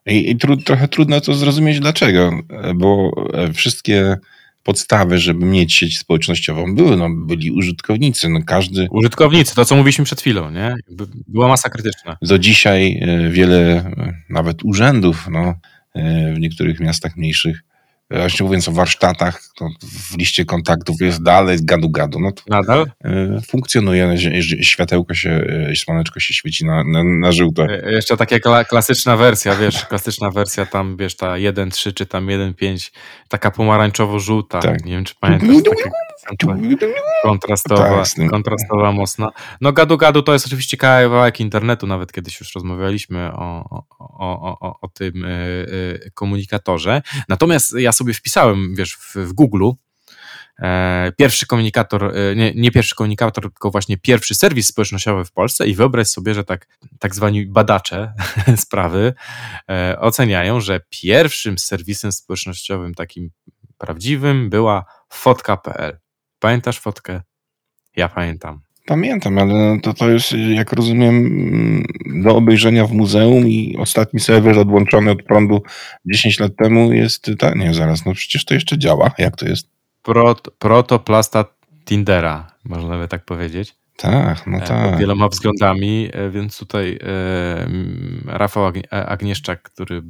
[0.06, 2.30] i, i tru, trochę trudno to zrozumieć dlaczego,
[2.74, 4.16] bo e, wszystkie
[4.62, 8.88] podstawy, żeby mieć sieć społecznościową były, no byli użytkownicy, no każdy...
[8.90, 10.74] Użytkownicy, to co mówiliśmy przed chwilą, nie?
[11.28, 12.16] Była masa krytyczna.
[12.22, 15.54] Do dzisiaj e, wiele e, nawet urzędów, no,
[16.34, 17.62] w niektórych miastach mniejszych
[18.18, 22.20] Właśnie mówiąc o warsztatach, to w liście kontaktów jest dalej gadu gadu.
[22.20, 22.86] No Nadal?
[23.04, 24.14] E, funkcjonuje,
[24.62, 25.30] światełko się,
[25.70, 27.64] e, słoneczko się świeci na, na, na żółto.
[27.64, 32.90] E, jeszcze taka klasyczna wersja, wiesz, klasyczna wersja tam, wiesz, ta 1.3 czy tam 1.5,
[33.28, 34.58] taka pomarańczowo-żółta.
[34.58, 34.84] Tak.
[34.84, 35.48] Nie wiem, czy pamiętasz.
[35.48, 35.90] Takie
[37.22, 39.32] kontrastowa, tak, kontrastowa mocno.
[39.60, 44.58] No gadu gadu to jest oczywiście kawałek internetu, nawet kiedyś już rozmawialiśmy o, o, o,
[44.60, 45.26] o, o tym
[46.14, 47.02] komunikatorze.
[47.28, 49.70] Natomiast ja sobie wpisałem, wiesz, w, w Google
[50.58, 55.66] e, pierwszy komunikator, e, nie, nie, pierwszy komunikator, tylko właśnie pierwszy serwis społecznościowy w Polsce
[55.66, 56.68] i wyobraź sobie, że tak,
[56.98, 58.12] tak zwani badacze
[58.56, 59.14] sprawy
[59.70, 63.30] e, oceniają, że pierwszym serwisem społecznościowym takim
[63.78, 66.03] prawdziwym była fotka.pl.
[66.44, 67.20] Pamiętasz fotkę?
[67.96, 68.60] Ja pamiętam.
[68.86, 75.10] Pamiętam, ale to, to jest, jak rozumiem, do obejrzenia w muzeum i ostatni serwer odłączony
[75.10, 75.62] od prądu
[76.06, 79.10] 10 lat temu jest, ta, nie zaraz, no przecież to jeszcze działa.
[79.18, 79.68] Jak to jest?
[80.02, 81.44] Prot, protoplasta
[81.84, 83.74] Tindera, można by tak powiedzieć.
[83.96, 84.90] Tak, no e, tak.
[84.90, 90.00] Pod wieloma względami, e, więc tutaj e, Rafał Agnieszczak, który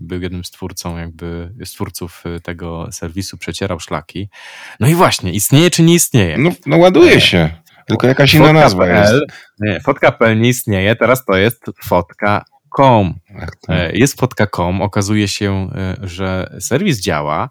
[0.00, 4.28] był jednym z twórcą, jakby z twórców tego serwisu, przecierał szlaki.
[4.80, 6.38] No i właśnie, istnieje czy nie istnieje?
[6.38, 7.50] No, no ładuje się.
[7.86, 9.14] Tylko jakaś inna nazwa jest.
[9.60, 13.14] Nie, fotka.pl nie istnieje, teraz to jest fotka.com.
[13.92, 15.70] Jest fotka.com, okazuje się,
[16.02, 17.48] że serwis działa,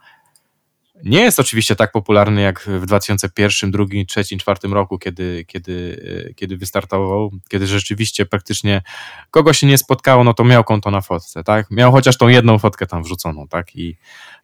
[1.05, 6.57] nie jest oczywiście tak popularny jak w 2001, 2002, 2003, 2004 roku, kiedy, kiedy, kiedy
[6.57, 8.81] wystartował, kiedy rzeczywiście praktycznie
[9.31, 11.71] kogo się nie spotkało, no to miał konto na fotce, tak?
[11.71, 13.75] Miał chociaż tą jedną fotkę tam wrzuconą, tak?
[13.75, 13.97] I,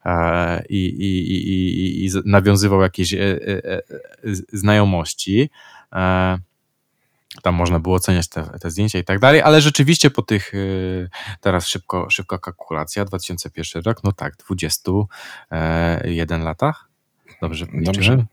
[0.06, 3.82] e, i, i, i, i nawiązywał jakieś e, e,
[4.54, 5.50] znajomości
[7.42, 11.10] tam można było oceniać te, te, zdjęcia i tak dalej, ale rzeczywiście po tych, y,
[11.42, 16.90] teraz szybko, szybko kalkulacja, 2001 rok, no tak, 21 e, latach?
[17.42, 17.94] Dobrze policzyłem?
[17.94, 18.26] Dobrze.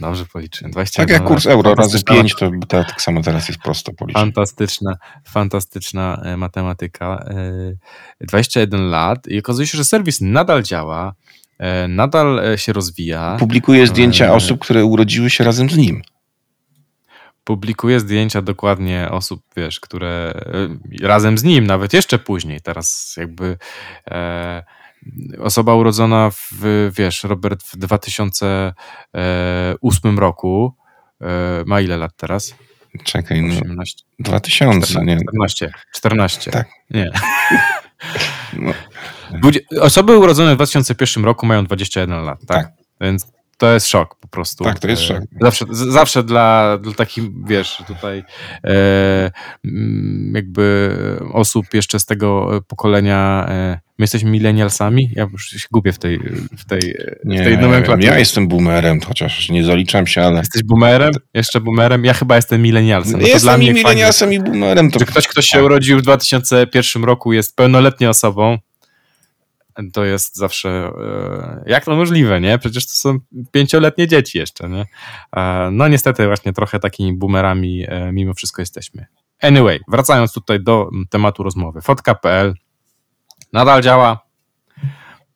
[0.00, 0.72] Dobrze policzyłem.
[0.96, 4.20] tak jak kurs euro razy 5, to tak samo teraz jest prosto policzyć.
[4.20, 7.24] Fantastyczna, fantastyczna e, matematyka.
[8.20, 11.14] 21 e, lat i okazuje się, że serwis nadal działa,
[11.88, 13.36] nadal się rozwija.
[13.38, 16.02] Publikuje zdjęcia osób, które urodziły się razem z nim
[17.44, 20.34] publikuje zdjęcia dokładnie osób, wiesz, które
[21.02, 23.56] e, razem z nim, nawet jeszcze później, teraz jakby
[24.10, 24.62] e,
[25.38, 30.74] osoba urodzona w, wiesz, Robert w 2008 roku,
[31.20, 32.54] e, ma ile lat teraz?
[33.04, 35.18] Czekaj, no, 18, 2000, 14, nie?
[35.22, 36.50] 14, 14.
[36.50, 36.68] Tak.
[36.90, 37.10] Nie.
[38.52, 38.72] No.
[39.80, 42.66] Osoby urodzone w 2001 roku mają 21 lat, tak?
[42.66, 42.72] tak.
[43.00, 43.26] Więc
[43.56, 44.64] to jest szok po prostu.
[44.64, 45.18] Tak, to jest szok.
[45.40, 48.24] Zawsze, zawsze dla, dla takich, wiesz, tutaj
[48.64, 49.30] e,
[49.64, 50.96] mm, jakby
[51.32, 55.10] osób jeszcze z tego pokolenia, e, my jesteśmy milenialsami?
[55.16, 56.18] Ja już się gubię w tej,
[56.58, 56.94] w tej,
[57.24, 58.08] nie, w tej nomenklaturze.
[58.08, 60.38] Ja jestem boomerem, chociaż nie zaliczam się, ale...
[60.38, 61.12] Jesteś boomerem?
[61.34, 62.04] Jeszcze boomerem?
[62.04, 63.20] Ja chyba jestem milenialsem.
[63.20, 64.90] No jestem i milenialsem i boomerem.
[64.90, 64.98] To...
[64.98, 68.58] Czy ktoś, kto się urodził w 2001 roku jest pełnoletnią osobą,
[69.92, 72.58] to jest zawsze, e, jak to możliwe, nie?
[72.58, 73.18] Przecież to są
[73.52, 74.86] pięcioletnie dzieci jeszcze, nie?
[75.36, 79.06] E, no niestety właśnie trochę takimi boomerami e, mimo wszystko jesteśmy.
[79.42, 81.80] Anyway, wracając tutaj do tematu rozmowy.
[81.80, 82.54] Fotka.pl
[83.52, 84.24] nadal działa.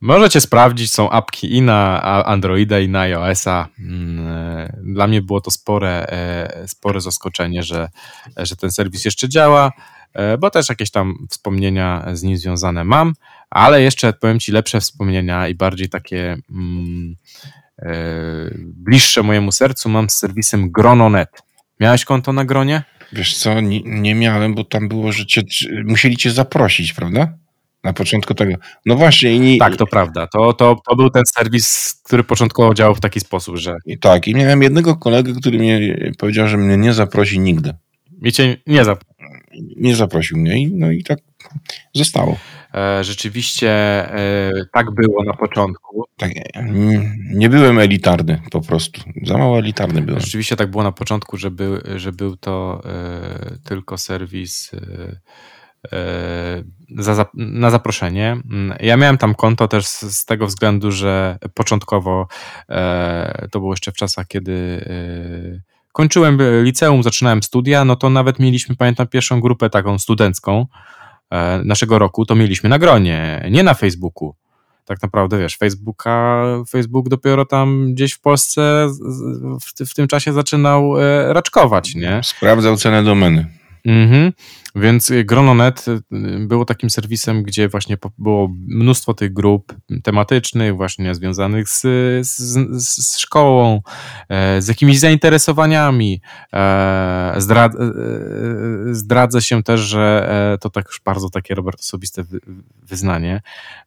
[0.01, 3.69] Możecie sprawdzić, są apki i na Androida, i na iOS-a.
[3.79, 6.07] Mm, dla mnie było to spore,
[6.67, 7.89] spore zaskoczenie, że,
[8.37, 9.73] że ten serwis jeszcze działa.
[10.39, 13.13] Bo też jakieś tam wspomnienia z nim związane mam,
[13.51, 17.17] ale jeszcze powiem Ci lepsze wspomnienia i bardziej takie mm,
[17.79, 17.95] e,
[18.57, 21.43] bliższe mojemu sercu mam z serwisem Grononet.
[21.81, 22.83] Miałeś konto na Gronie?
[23.13, 25.43] Wiesz co, nie, nie miałem, bo tam było, że cię,
[25.85, 27.33] musieli Cię zaprosić, prawda?
[27.85, 28.55] Na początku tego.
[28.87, 29.35] No właśnie.
[29.35, 29.59] I nie...
[29.59, 30.27] Tak, to prawda.
[30.27, 33.77] To, to, to był ten serwis, który początkowo działał w taki sposób, że.
[33.87, 37.75] I tak, i miałem jednego kolegę, który mnie powiedział, że mnie nie zaprosi nigdy.
[38.23, 39.09] I cię nie zaprosił
[39.77, 41.19] nie zaprosił mnie i, no i tak
[41.95, 42.37] zostało.
[42.75, 46.05] E, rzeczywiście e, tak było na początku.
[46.17, 46.31] Tak,
[47.35, 49.01] nie byłem elitarny po prostu.
[49.23, 50.21] Za mało elitarny byłem.
[50.21, 54.71] Rzeczywiście tak było na początku, że był, że był to e, tylko serwis
[57.35, 58.37] na zaproszenie.
[58.81, 62.29] Ja miałem tam konto też z tego względu, że początkowo
[63.51, 64.85] to było jeszcze w czasach, kiedy
[65.93, 70.67] kończyłem liceum, zaczynałem studia, no to nawet mieliśmy, pamiętam, pierwszą grupę taką studencką
[71.65, 74.35] naszego roku, to mieliśmy na gronie, nie na Facebooku.
[74.85, 78.89] Tak naprawdę, wiesz, Facebooka, Facebook dopiero tam gdzieś w Polsce
[79.61, 82.21] w, w tym czasie zaczynał e, raczkować, nie?
[82.25, 83.47] Sprawdzał cenę domeny.
[83.85, 84.33] Mhm.
[84.77, 86.01] Więc Grononet y,
[86.47, 91.81] było takim serwisem, gdzie właśnie było mnóstwo tych grup tematycznych, właśnie związanych z,
[92.27, 93.83] z, z szkołą,
[94.29, 96.21] e, z jakimiś zainteresowaniami.
[96.53, 97.79] E, Zdrad, e,
[98.95, 100.29] zdradzę się też, że
[100.61, 102.25] to tak już bardzo takie, Robert, osobiste
[102.83, 103.41] wyznanie,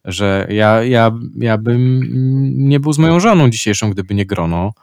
[0.06, 2.02] że ja, ja, ja bym
[2.70, 4.74] nie był z moją żoną dzisiejszą, gdyby nie Grono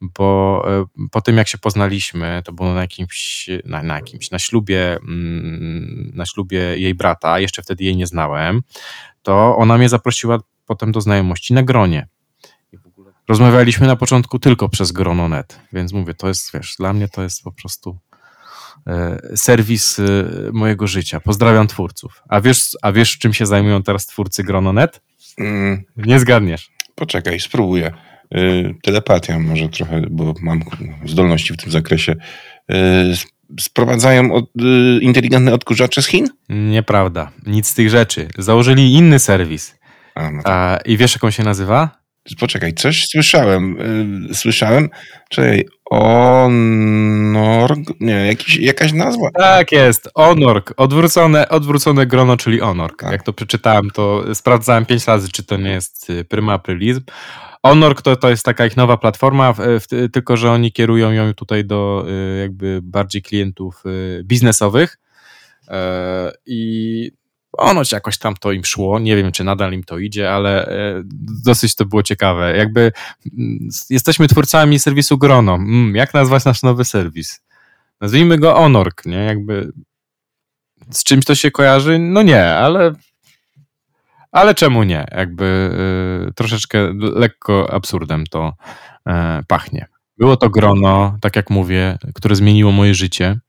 [0.00, 4.38] bo e, po tym jak się poznaliśmy, to było na jakimś, na, na jakimś, na
[4.38, 8.62] ślubie, mm, na ślubie jej brata, jeszcze wtedy jej nie znałem,
[9.22, 12.08] to ona mnie zaprosiła potem do znajomości na gronie.
[13.28, 17.42] Rozmawialiśmy na początku tylko przez grono.net, więc mówię, to jest, wiesz, dla mnie to jest
[17.42, 17.98] po prostu
[18.86, 20.04] e, serwis e,
[20.52, 21.20] mojego życia.
[21.20, 22.22] Pozdrawiam twórców.
[22.28, 25.00] A wiesz, a wiesz czym się zajmują teraz twórcy grono.net?
[25.38, 25.84] Mm.
[25.96, 26.70] Nie zgadniesz.
[26.94, 27.92] Poczekaj, spróbuję.
[28.36, 30.60] Y, telepatia może trochę, bo mam
[31.06, 32.12] zdolności w tym zakresie.
[32.12, 32.74] Y,
[33.60, 36.28] sprowadzają od, y, inteligentne odkurzacze z Chin?
[36.48, 37.30] Nieprawda.
[37.46, 38.28] Nic z tych rzeczy.
[38.38, 39.78] Założyli inny serwis.
[40.14, 41.98] A, no A, I wiesz, jak on się nazywa?
[42.40, 43.76] Poczekaj, coś słyszałem.
[44.32, 44.88] Słyszałem,
[45.30, 49.28] czekaj, Onorg, nie, jakiś, jakaś nazwa.
[49.34, 53.00] Tak jest, Onorg, odwrócone, odwrócone grono, czyli Onorg.
[53.00, 53.12] Tak.
[53.12, 57.00] Jak to przeczytałem, to sprawdzałem pięć razy, czy to nie jest pryma aprylizm.
[57.62, 61.34] Honor to, to jest taka ich nowa platforma, w, w, tylko że oni kierują ją
[61.34, 64.98] tutaj do y, jakby bardziej klientów y, biznesowych
[65.68, 67.12] e, i
[67.50, 68.98] ponoć jakoś tam to im szło.
[68.98, 71.02] Nie wiem, czy nadal im to idzie, ale e,
[71.44, 72.56] dosyć to było ciekawe.
[72.56, 72.92] Jakby
[73.38, 75.54] mm, jesteśmy twórcami serwisu Grono.
[75.54, 77.40] Mm, jak nazwać nasz nowy serwis?
[78.00, 79.16] Nazwijmy go Honork, nie?
[79.16, 79.72] Jakby
[80.90, 81.98] z czymś to się kojarzy?
[81.98, 82.94] No nie, ale
[84.38, 85.06] ale czemu nie?
[85.16, 85.70] Jakby
[86.28, 88.52] y, troszeczkę lekko absurdem to
[89.08, 89.12] y,
[89.48, 89.86] pachnie.
[90.18, 93.40] Było to grono, tak jak mówię, które zmieniło moje życie,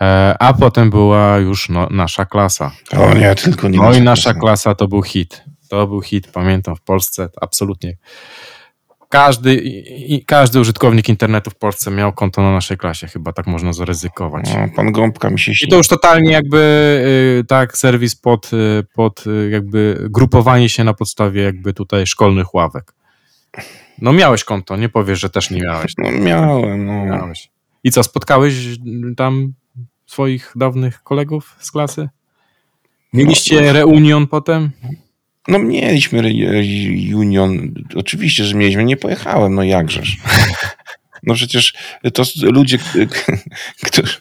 [0.00, 2.72] e, a potem była już no, nasza klasa.
[2.96, 3.78] O nie, tylko nie.
[3.78, 5.44] No i nasza klasa to był hit.
[5.68, 7.96] To był hit, pamiętam w Polsce, absolutnie
[9.08, 13.72] każdy, i, każdy użytkownik internetu w Polsce miał konto na naszej klasie, chyba tak można
[13.72, 14.54] zaryzykować.
[14.54, 15.68] No, pan Gąbka mi się śni.
[15.68, 16.58] I to już totalnie jakby
[17.40, 22.54] y, tak, serwis pod, y, pod y, jakby grupowanie się na podstawie jakby tutaj szkolnych
[22.54, 22.92] ławek.
[24.00, 25.92] No miałeś konto, nie powiesz, że też nie miałeś.
[25.98, 27.04] No miałem, no.
[27.04, 27.50] Miałeś.
[27.84, 28.54] I co, spotkałeś
[29.16, 29.52] tam
[30.06, 32.08] swoich dawnych kolegów z klasy?
[33.12, 34.70] Mieliście no, reunion potem?
[35.48, 40.16] No mieliśmy reunion, oczywiście, że mieliśmy, nie pojechałem, no jakżeż.
[41.22, 41.74] No przecież
[42.14, 42.78] to ludzie,
[43.86, 44.14] którzy...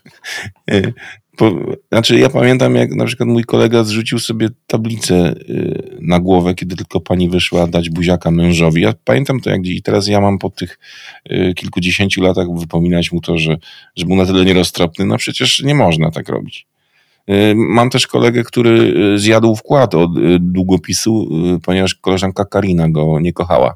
[1.91, 6.75] Znaczy ja pamiętam, jak na przykład mój kolega zrzucił sobie tablicę y, na głowę, kiedy
[6.75, 8.81] tylko pani wyszła dać buziaka mężowi.
[8.81, 9.81] Ja pamiętam to jak dziś.
[9.81, 10.79] Teraz ja mam po tych
[11.31, 13.57] y, kilkudziesięciu latach wypominać mu to, że,
[13.95, 15.05] że był na tyle nieroztropny.
[15.05, 16.67] No przecież nie można tak robić.
[17.29, 21.29] Y, mam też kolegę, który y, zjadł wkład od y, długopisu,
[21.63, 23.75] ponieważ koleżanka Karina go nie kochała.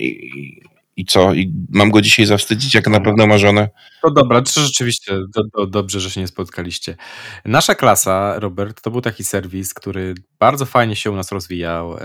[0.00, 0.60] I,
[0.96, 1.34] I co?
[1.34, 3.68] I mam go dzisiaj zawstydzić, jak na pewno ma żonę?
[4.02, 6.96] To dobra, to rzeczywiście do, do, dobrze, że się nie spotkaliście.
[7.44, 11.96] Nasza klasa, Robert, to był taki serwis, który bardzo fajnie się u nas rozwijał.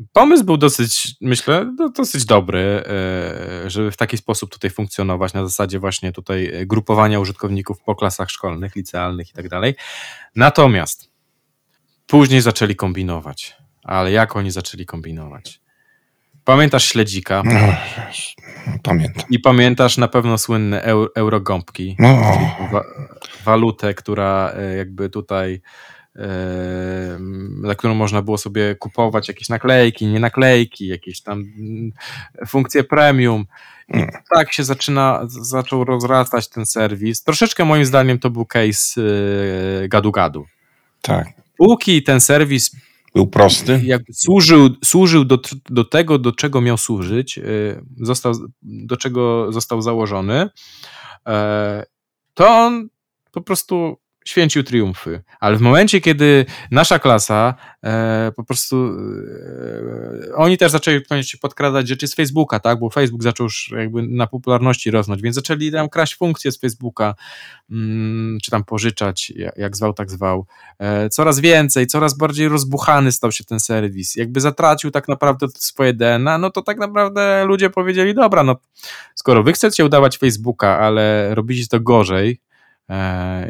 [0.00, 5.44] E, pomysł był dosyć, myślę, dosyć dobry, e, żeby w taki sposób tutaj funkcjonować, na
[5.44, 9.74] zasadzie właśnie tutaj grupowania użytkowników po klasach szkolnych, licealnych i tak dalej.
[10.36, 11.10] Natomiast
[12.06, 13.56] później zaczęli kombinować.
[13.82, 15.60] Ale jak oni zaczęli kombinować?
[16.44, 17.42] Pamiętasz śledzika?
[17.44, 17.60] No,
[18.82, 19.24] pamiętam.
[19.30, 21.96] I pamiętasz na pewno słynne euro, eurogąbki.
[21.98, 22.20] No.
[22.72, 22.84] Wa
[23.44, 25.60] walutę, która e, jakby tutaj
[27.62, 31.92] za którą można było sobie kupować jakieś naklejki, nie naklejki, jakieś tam mm,
[32.46, 33.44] funkcje premium.
[33.88, 34.10] I mm.
[34.34, 37.22] tak się zaczyna, zaczął rozrastać ten serwis.
[37.22, 40.44] Troszeczkę moim zdaniem to był case e, gadu-gadu.
[41.02, 41.26] Tak.
[41.56, 42.70] Póki ten serwis
[43.14, 43.80] był prosty.
[43.84, 45.38] Jakby służył służył do,
[45.70, 50.48] do tego, do czego miał służyć, y, został, do czego został założony,
[51.26, 51.86] e,
[52.34, 52.88] to on
[53.32, 55.22] po prostu święcił triumfy.
[55.40, 57.54] Ale w momencie, kiedy nasza klasa
[57.84, 62.78] e, po prostu e, oni też zaczęli się podkradać rzeczy z Facebooka, tak?
[62.78, 67.14] Bo Facebook zaczął już jakby na popularności rosnąć, więc zaczęli tam kraść funkcje z Facebooka,
[67.70, 70.46] mm, czy tam pożyczać, jak zwał, tak zwał.
[70.78, 74.16] E, coraz więcej, coraz bardziej rozbuchany stał się ten serwis.
[74.16, 78.56] Jakby zatracił tak naprawdę swoje DNA, no to tak naprawdę ludzie powiedzieli, dobra, no
[79.14, 82.40] skoro wy chcecie udawać Facebooka, ale robicie to gorzej,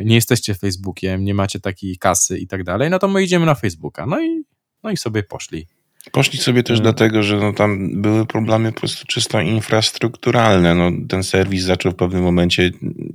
[0.05, 3.55] nie jesteście Facebookiem, nie macie takiej kasy i tak dalej, no to my idziemy na
[3.55, 4.07] Facebooka.
[4.07, 4.43] No i,
[4.82, 5.66] no i sobie poszli.
[6.12, 6.82] Poszli sobie też hmm.
[6.82, 10.74] dlatego, że no tam były problemy po prostu czysto infrastrukturalne.
[10.74, 12.70] No, ten serwis zaczął w pewnym momencie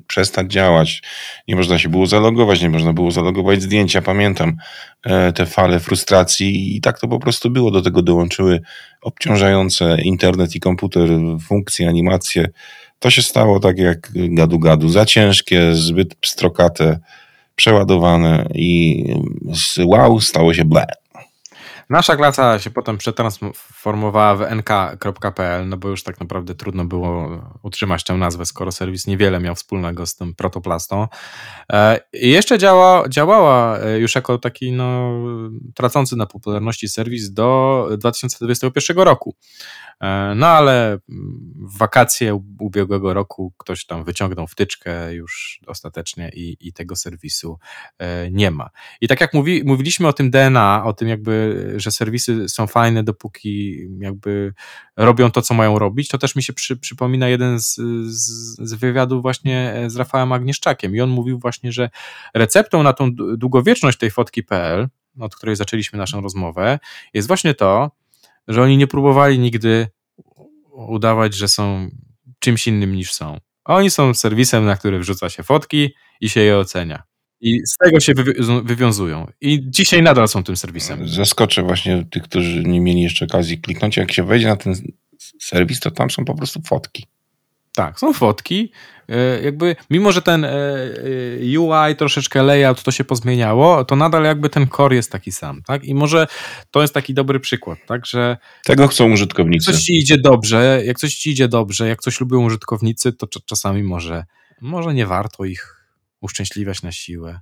[0.08, 1.02] przestać działać.
[1.48, 4.02] Nie można się było zalogować, nie można było zalogować zdjęcia.
[4.02, 4.58] Pamiętam
[5.04, 7.72] e, te fale frustracji i tak to po prostu było.
[7.72, 8.62] Do tego dołączyły
[9.02, 11.10] obciążające internet i komputer
[11.48, 12.48] funkcje, animacje
[13.02, 17.00] to się stało tak jak gadu-gadu, za ciężkie, zbyt pstrokate,
[17.56, 19.04] przeładowane i
[19.54, 20.86] z wow stało się ble.
[21.92, 28.04] Nasza klasa się potem przetransformowała w nk.pl, no bo już tak naprawdę trudno było utrzymać
[28.04, 31.08] tę nazwę, skoro serwis niewiele miał wspólnego z tym protoplastą.
[31.74, 35.20] E, I jeszcze działa, działała e, już jako taki no,
[35.76, 39.36] tracący na popularności serwis do 2021 roku.
[40.02, 41.00] E, no ale
[41.56, 47.60] w wakacje ubiegłego roku ktoś tam wyciągnął wtyczkę już ostatecznie i, i tego serwisu
[48.32, 48.70] nie ma.
[49.02, 53.04] I tak jak mówi, mówiliśmy o tym DNA, o tym jakby że serwisy są fajne,
[53.04, 54.54] dopóki jakby
[54.98, 57.76] robią to, co mają robić, to też mi się przy, przypomina jeden z,
[58.06, 61.90] z, z wywiadów właśnie z Rafałem Agnieszczakiem i on mówił właśnie, że
[62.34, 64.88] receptą na tą długowieczność tej fotki.pl,
[65.20, 66.80] od której zaczęliśmy naszą rozmowę,
[67.14, 67.92] jest właśnie to,
[68.48, 69.88] że oni nie próbowali nigdy
[70.72, 71.90] udawać, że są
[72.40, 73.38] czymś innym niż są.
[73.66, 75.90] Oni są serwisem, na który wrzuca się fotki
[76.22, 77.11] i się je ocenia.
[77.42, 78.14] I z tego się
[78.64, 79.28] wywiązują.
[79.42, 81.08] I dzisiaj nadal są tym serwisem.
[81.08, 83.98] Zaskoczę właśnie tych, którzy nie mieli jeszcze okazji kliknąć.
[83.98, 84.76] Jak się wejdzie na ten
[85.42, 87.06] serwis, to tam są po prostu fotki.
[87.76, 88.72] Tak, są fotki.
[89.10, 94.24] E, jakby, mimo że ten e, e, UI, troszeczkę layout to się pozmieniało, to nadal
[94.24, 95.84] jakby ten core jest taki sam, tak?
[95.84, 96.28] I może
[96.72, 98.06] to jest taki dobry przykład, tak?
[98.06, 99.72] Że tego chcą użytkownicy.
[99.72, 103.28] Jak coś ci idzie dobrze, jak coś ci idzie dobrze, jak coś lubią użytkownicy, to
[103.46, 104.26] czasami może,
[104.62, 105.81] może nie warto ich
[106.22, 107.40] uszczęśliwiać na siłę.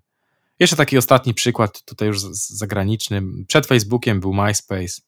[0.60, 3.22] Jeszcze taki ostatni przykład, tutaj już zagraniczny.
[3.48, 5.02] Przed Facebookiem był MySpace.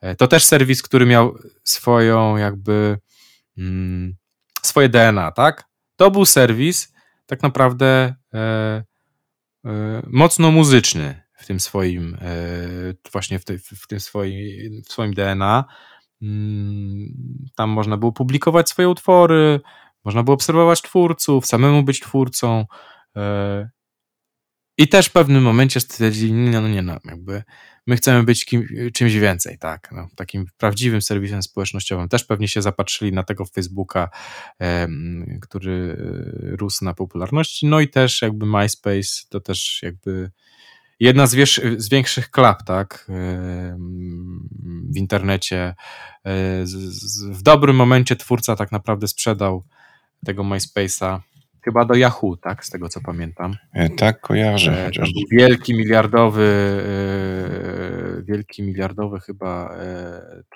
[0.00, 2.98] E, to też serwis, który miał swoją jakby
[3.58, 4.16] mm,
[4.62, 5.64] swoje DNA, tak?
[5.96, 6.92] To był serwis
[7.26, 8.38] tak naprawdę e,
[9.64, 13.44] e, mocno muzyczny w tym swoim e, właśnie w,
[13.82, 15.64] w tym swoim, w swoim DNA.
[16.22, 17.08] Mm,
[17.54, 19.60] tam można było publikować swoje utwory,
[20.04, 22.64] można było obserwować twórców, samemu być twórcą.
[23.16, 23.70] E,
[24.78, 27.42] I też w pewnym momencie stwierdzili, no, nie no, jakby
[27.86, 32.08] my chcemy być kim, czymś więcej, tak, no, takim prawdziwym serwisem społecznościowym.
[32.08, 34.08] Też pewnie się zapatrzyli na tego Facebooka,
[35.40, 35.96] który
[36.52, 40.30] e, rósł na popularności, no i też jakby MySpace to też jakby
[41.00, 43.06] jedna z, wiesz, z większych klap, tak,
[44.90, 45.74] w internecie.
[46.24, 46.64] E,
[47.30, 49.64] w dobrym momencie twórca tak naprawdę sprzedał
[50.24, 51.20] tego MySpace'a
[51.64, 52.64] chyba do Yahoo, tak?
[52.64, 53.56] Z tego co pamiętam.
[53.72, 54.82] E, tak, kojarzę.
[54.82, 55.10] E, chociaż...
[55.30, 56.42] Wielki miliardowy,
[58.18, 59.76] e, wielki miliardowy chyba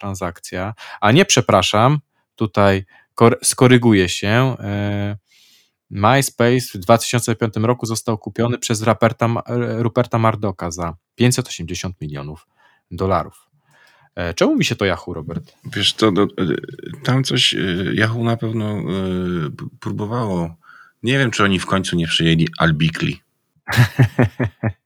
[0.00, 0.74] transakcja.
[1.00, 1.98] A nie, przepraszam,
[2.34, 2.84] tutaj
[3.42, 4.56] skoryguję się.
[5.90, 9.28] MySpace w 2005 roku został kupiony przez Ruperta,
[9.78, 12.46] Ruperta Mardoka za 580 milionów
[12.90, 13.51] dolarów.
[14.34, 15.56] Czemu mi się to Yahoo, Robert?
[15.76, 16.26] Wiesz, to, to
[17.04, 17.54] tam coś
[17.92, 18.82] Yahoo na pewno
[19.80, 20.56] próbowało.
[21.02, 23.20] Nie wiem, czy oni w końcu nie przyjęli Albikli.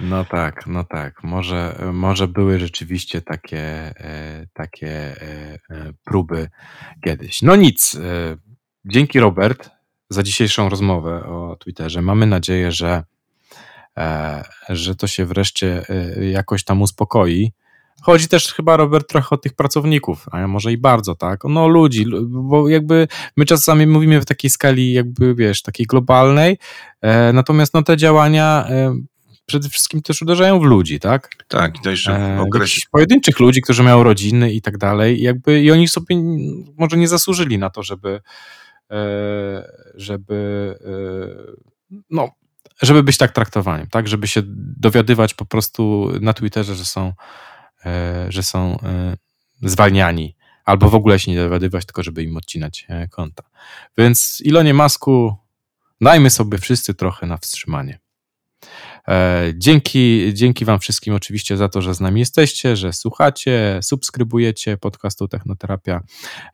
[0.00, 1.24] No tak, no tak.
[1.24, 6.48] Może, może były rzeczywiście takie, e, takie e, e, próby
[7.04, 7.42] kiedyś.
[7.42, 7.96] No nic.
[8.84, 9.70] Dzięki Robert
[10.08, 12.02] za dzisiejszą rozmowę o Twitterze.
[12.02, 13.04] Mamy nadzieję, że,
[14.68, 15.84] że to się wreszcie
[16.32, 17.52] jakoś tam uspokoi.
[18.02, 21.40] Chodzi też chyba, Robert, trochę o tych pracowników, a może i bardzo, tak?
[21.44, 26.58] No ludzi, bo jakby my czasami mówimy w takiej skali jakby, wiesz, takiej globalnej,
[27.32, 28.68] natomiast no te działania
[29.50, 31.30] przede wszystkim też uderzają w ludzi, tak?
[31.48, 32.80] Tak, i to jeszcze w e, okresie...
[32.90, 36.16] pojedynczych ludzi, którzy mają rodziny i tak dalej, jakby i oni sobie
[36.78, 38.20] może nie zasłużyli na to, żeby
[38.90, 42.30] e, żeby e, no,
[42.82, 44.08] żeby być tak traktowaniem, tak?
[44.08, 44.42] Żeby się
[44.76, 47.12] dowiadywać po prostu na Twitterze, że są
[48.28, 48.78] że są
[49.62, 53.42] zwalniani albo w ogóle się nie dowiadywać, tylko żeby im odcinać konta.
[53.98, 55.36] Więc Ilonie Masku
[56.00, 57.98] dajmy sobie wszyscy trochę na wstrzymanie.
[59.08, 64.76] E, dzięki, dzięki Wam wszystkim oczywiście za to, że z nami jesteście, że słuchacie, subskrybujecie
[64.76, 66.00] podcastu Technoterapia.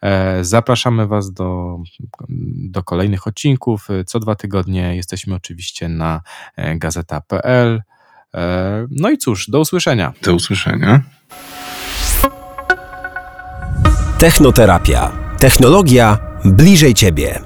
[0.02, 1.78] E, zapraszamy Was do,
[2.70, 3.88] do kolejnych odcinków.
[4.06, 6.20] Co dwa tygodnie jesteśmy oczywiście na
[6.56, 7.82] e, gazeta.pl.
[8.90, 10.12] No i cóż, do usłyszenia.
[10.22, 11.02] Do usłyszenia.
[14.18, 15.12] Technoterapia.
[15.38, 17.45] Technologia bliżej Ciebie.